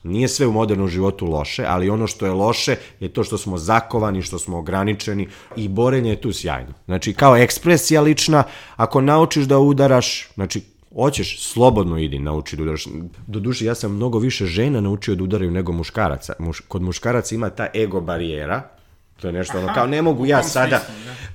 [0.03, 3.57] Nije sve u modernom životu loše, ali ono što je loše je to što smo
[3.57, 6.73] zakovani, što smo ograničeni i borenje je tu sjajno.
[6.85, 8.43] Znači, kao ekspresija lična,
[8.75, 10.61] ako naučiš da udaraš, znači,
[10.95, 12.87] hoćeš, slobodno idi nauči da udaraš.
[13.27, 16.33] Doduše, ja sam mnogo više žena naučio da udaraju nego muškaraca.
[16.39, 18.69] Muš, kod muškaraca ima ta ego barijera,
[19.21, 20.81] To je nešto ono, kao ne mogu ja sada,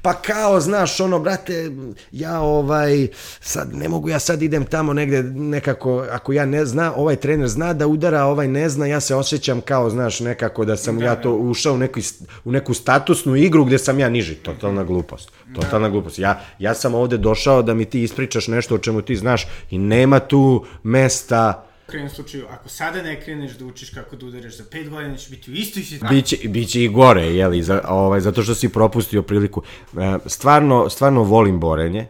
[0.03, 1.71] pa kao, znaš, ono, brate,
[2.13, 3.09] ja ovaj,
[3.41, 7.49] sad, ne mogu ja sad idem tamo negde nekako, ako ja ne zna, ovaj trener
[7.49, 11.15] zna da udara, ovaj ne zna, ja se osjećam kao, znaš, nekako da sam ja
[11.15, 12.01] to ušao u, neku,
[12.45, 16.19] u neku statusnu igru gde sam ja niži, totalna glupost, totalna glupost.
[16.19, 19.79] Ja, ja sam ovde došao da mi ti ispričaš nešto o čemu ti znaš i
[19.79, 24.57] nema tu mesta U krenom slučaju, ako sada ne kreneš da učiš kako da udaraš
[24.57, 26.17] za 5 godina, ćeš biti u istoj situaciji.
[26.17, 29.63] Biće, biće i gore, jeli, za, ovaj, zato što si propustio priliku.
[29.99, 32.07] E, Stvarno, stvarno volim borenje,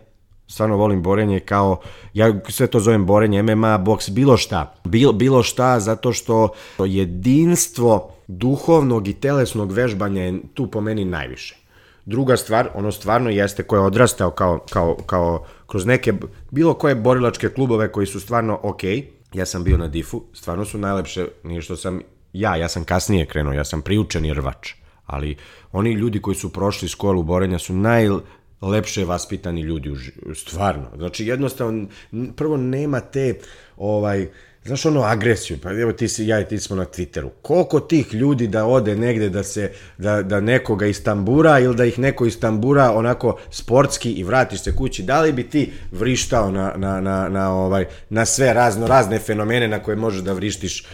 [0.49, 1.81] stvarno volim borenje kao,
[2.15, 4.75] ja sve to zovem borenje, MMA, boks, bilo šta.
[4.85, 6.49] Bilo, bilo šta zato što
[6.79, 11.57] jedinstvo duhovnog i telesnog vežbanja je tu po meni najviše.
[12.05, 16.13] Druga stvar, ono stvarno jeste ko je odrastao kao, kao, kao kroz neke,
[16.51, 20.65] bilo koje borilačke klubove koji su stvarno okej, okay, ja sam bio na difu, stvarno
[20.65, 22.01] su najlepše, nije što sam
[22.33, 24.73] ja, ja sam kasnije krenuo, ja sam priučeni rvač,
[25.07, 25.37] ali
[25.73, 29.95] oni ljudi koji su prošli školu borenja su najlepše vaspitani ljudi,
[30.35, 30.87] stvarno.
[30.97, 31.87] Znači, jednostavno,
[32.37, 33.39] prvo nema te,
[33.77, 34.29] ovaj,
[34.67, 37.29] Znaš ono agresiju, pa evo ti si, ja i ti smo na Twitteru.
[37.43, 41.99] Koliko tih ljudi da ode negde da se, da, da nekoga istambura ili da ih
[41.99, 47.01] neko istambura onako sportski i vratiš se kući, da li bi ti vrištao na, na,
[47.01, 50.85] na, na, ovaj, na sve razno razne fenomene na koje možeš da vrištiš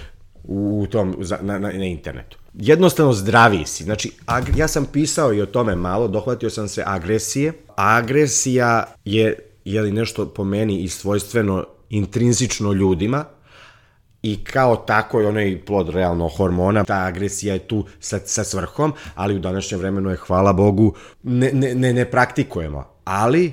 [0.44, 2.38] u tom, na, na, na internetu.
[2.54, 3.84] Jednostavno zdraviji si.
[3.84, 4.10] Znači,
[4.56, 7.52] ja sam pisao i o tome malo, dohvatio sam se agresije.
[7.76, 13.24] Agresija je, je li nešto po meni i svojstveno intrinzično ljudima,
[14.22, 18.92] i kao tako je onaj plod realno hormona, ta agresija je tu sa, sa svrhom,
[19.14, 22.84] ali u današnjem vremenu je, hvala Bogu, ne, ne, ne, ne praktikujemo.
[23.04, 23.52] Ali,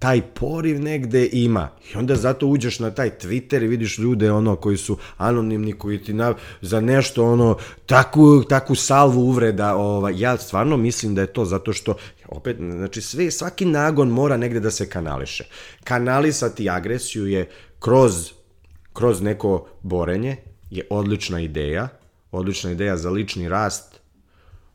[0.00, 1.68] taj poriv negde ima.
[1.92, 6.02] I onda zato uđeš na taj Twitter i vidiš ljude ono koji su anonimni, koji
[6.02, 7.56] ti na, za nešto ono,
[7.86, 9.74] takvu, takvu salvu uvreda.
[9.74, 11.94] Ova, ja stvarno mislim da je to zato što
[12.28, 15.44] opet, znači sve, svaki nagon mora negde da se kanališe.
[15.84, 18.39] Kanalisati agresiju je kroz
[18.92, 20.36] kroz neko borenje
[20.70, 21.88] je odlična ideja,
[22.32, 24.00] odlična ideja za lični rast,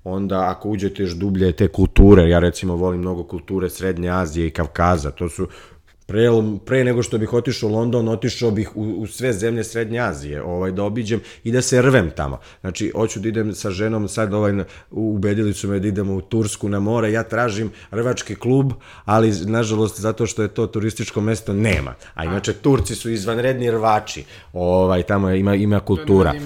[0.04, 4.52] onda ako uđete još dublje te kulture, ja recimo volim mnogo kulture Srednje Azije i
[4.52, 5.48] Kavkaza, to su
[6.08, 6.28] Pre,
[6.66, 10.44] pre nego što bih otišao u London, otišao bih u, u sve zemlje Srednje Azije,
[10.44, 12.40] ovaj, da obiđem i da se rvem tamo.
[12.62, 14.54] Znači, hoću da idem sa ženom, sad ovaj,
[14.92, 18.74] ubedili su me da idemo u Tursku na more, ja tražim rvački klub,
[19.06, 21.94] ali nažalost, zato što je to turističko mesto, nema.
[22.14, 26.32] A inače, Turci su izvanredni rvači, ovaj, tamo ima, ima kultura.
[26.32, 26.44] To je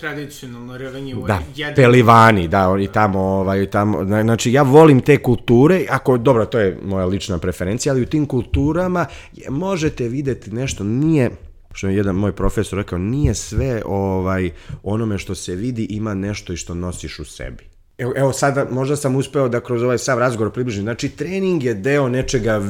[0.00, 1.74] tradicionalno rvanje u da, jedan...
[1.74, 6.78] pelivani, da, i tamo, ovaj, tamo, znači, ja volim te kulture, ako, dobro, to je
[6.84, 9.01] moja lična preferencija, ali u tim kulturama
[9.48, 11.30] možete videti nešto, nije,
[11.72, 14.50] što je jedan moj profesor rekao, nije sve ovaj
[14.82, 17.64] onome što se vidi ima nešto i što nosiš u sebi.
[17.98, 20.82] Evo, evo sada možda sam uspeo da kroz ovaj sav razgovor približim.
[20.82, 22.60] Znači, trening je deo nečega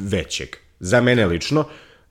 [0.00, 0.48] većeg.
[0.80, 1.64] Za mene lično.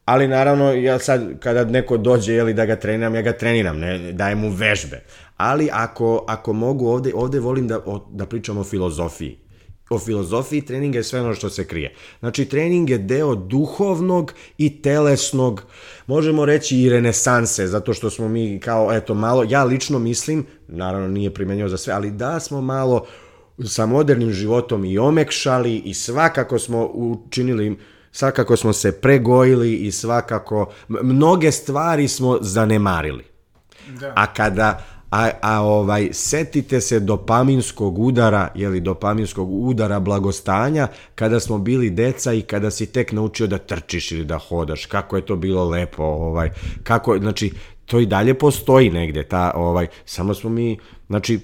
[0.06, 4.12] Ali naravno, ja sad, kada neko dođe jeli, da ga treniram, ja ga treniram, ne
[4.12, 5.02] dajem mu vežbe.
[5.38, 9.38] Ali ako, ako mogu, ovde, ovde volim da, o, da pričam o filozofiji
[9.92, 11.94] o filozofiji treninga je sve ono što se krije.
[12.20, 15.64] Znači, trening je deo duhovnog i telesnog,
[16.08, 21.08] možemo reći i renesanse, zato što smo mi kao, eto, malo, ja lično mislim, naravno
[21.08, 23.06] nije primenjao za sve, ali da smo malo
[23.66, 27.78] sa modernim životom i omekšali i svakako smo učinili
[28.12, 33.24] svakako smo se pregojili i svakako mnoge stvari smo zanemarili.
[34.00, 34.14] Da.
[34.16, 41.39] A kada a, a ovaj setite se dopaminskog udara, je li dopaminskog udara blagostanja kada
[41.39, 45.26] smo bili deca i kada si tek naučio da trčiš ili da hodaš, kako je
[45.26, 46.49] to bilo lepo, ovaj
[46.84, 47.51] kako znači
[47.86, 51.39] to i dalje postoji negde ta ovaj samo smo mi znači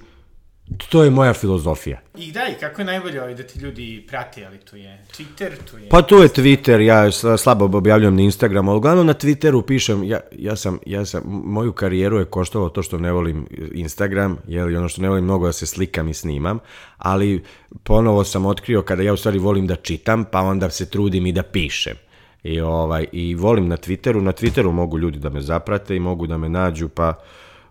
[0.89, 1.99] To je moja filozofija.
[2.15, 5.51] I da, i kako je najbolje ovaj da ti ljudi prate, ali to je Twitter,
[5.71, 5.89] to je...
[5.89, 10.19] Pa to je Twitter, ja slabo objavljujem na Instagramu, ali uglavnom na Twitteru pišem, ja,
[10.31, 14.89] ja, sam, ja sam, moju karijeru je koštalo to što ne volim Instagram, jer ono
[14.89, 16.59] što ne volim mnogo da se slikam i snimam,
[16.97, 17.43] ali
[17.83, 21.31] ponovo sam otkrio kada ja u stvari volim da čitam, pa onda se trudim i
[21.31, 21.95] da pišem.
[22.43, 26.27] I, ovaj, i volim na Twitteru, na Twitteru mogu ljudi da me zaprate i mogu
[26.27, 27.13] da me nađu, pa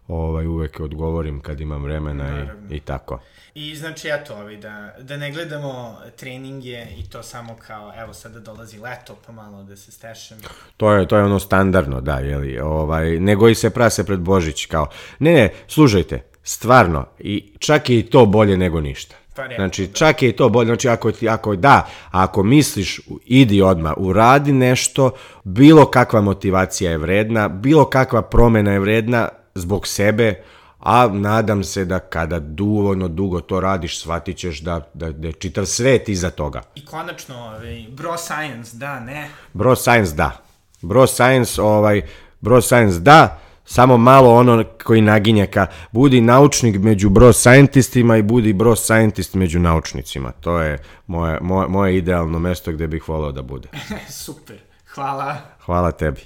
[0.09, 2.69] ovaj, uvek odgovorim kad imam vremena Naravno.
[2.71, 3.21] i, i tako.
[3.55, 8.41] I znači, eto, ovaj, da, da ne gledamo treninge i to samo kao, evo, sada
[8.41, 10.39] dolazi leto, pa malo da se stešem.
[10.77, 14.67] To je, to je ono standardno, da, jeli, ovaj, nego i se prase pred Božić,
[14.67, 14.89] kao,
[15.19, 19.17] ne, ne, slušajte, stvarno, i čak je i to bolje nego ništa.
[19.37, 23.63] Pa Znači, čak je i to bolje, znači, ako, ti, ako da, ako misliš, idi
[23.63, 25.11] odmah, uradi nešto,
[25.45, 30.43] bilo kakva motivacija je vredna, bilo kakva promena je vredna zbog sebe,
[30.81, 35.33] a nadam se da kada dovoljno dugo to radiš, shvatit ćeš da, da, da je
[35.33, 36.63] čitav svet iza toga.
[36.75, 39.29] I konačno, ovaj, bro science, da, ne.
[39.53, 40.43] Bro Science da.
[40.83, 42.03] Bro Science, ovaj,
[42.41, 48.23] Bro Science da, samo malo ono koji naginje ka budi naučnik među bro scientistima i
[48.23, 50.33] budi bro scientist među naučnicima.
[50.33, 53.69] To je moje, moje, moje idealno mesto gde bih voleo da bude.
[54.25, 54.57] Super,
[54.95, 55.37] hvala.
[55.65, 56.21] Hvala tebi.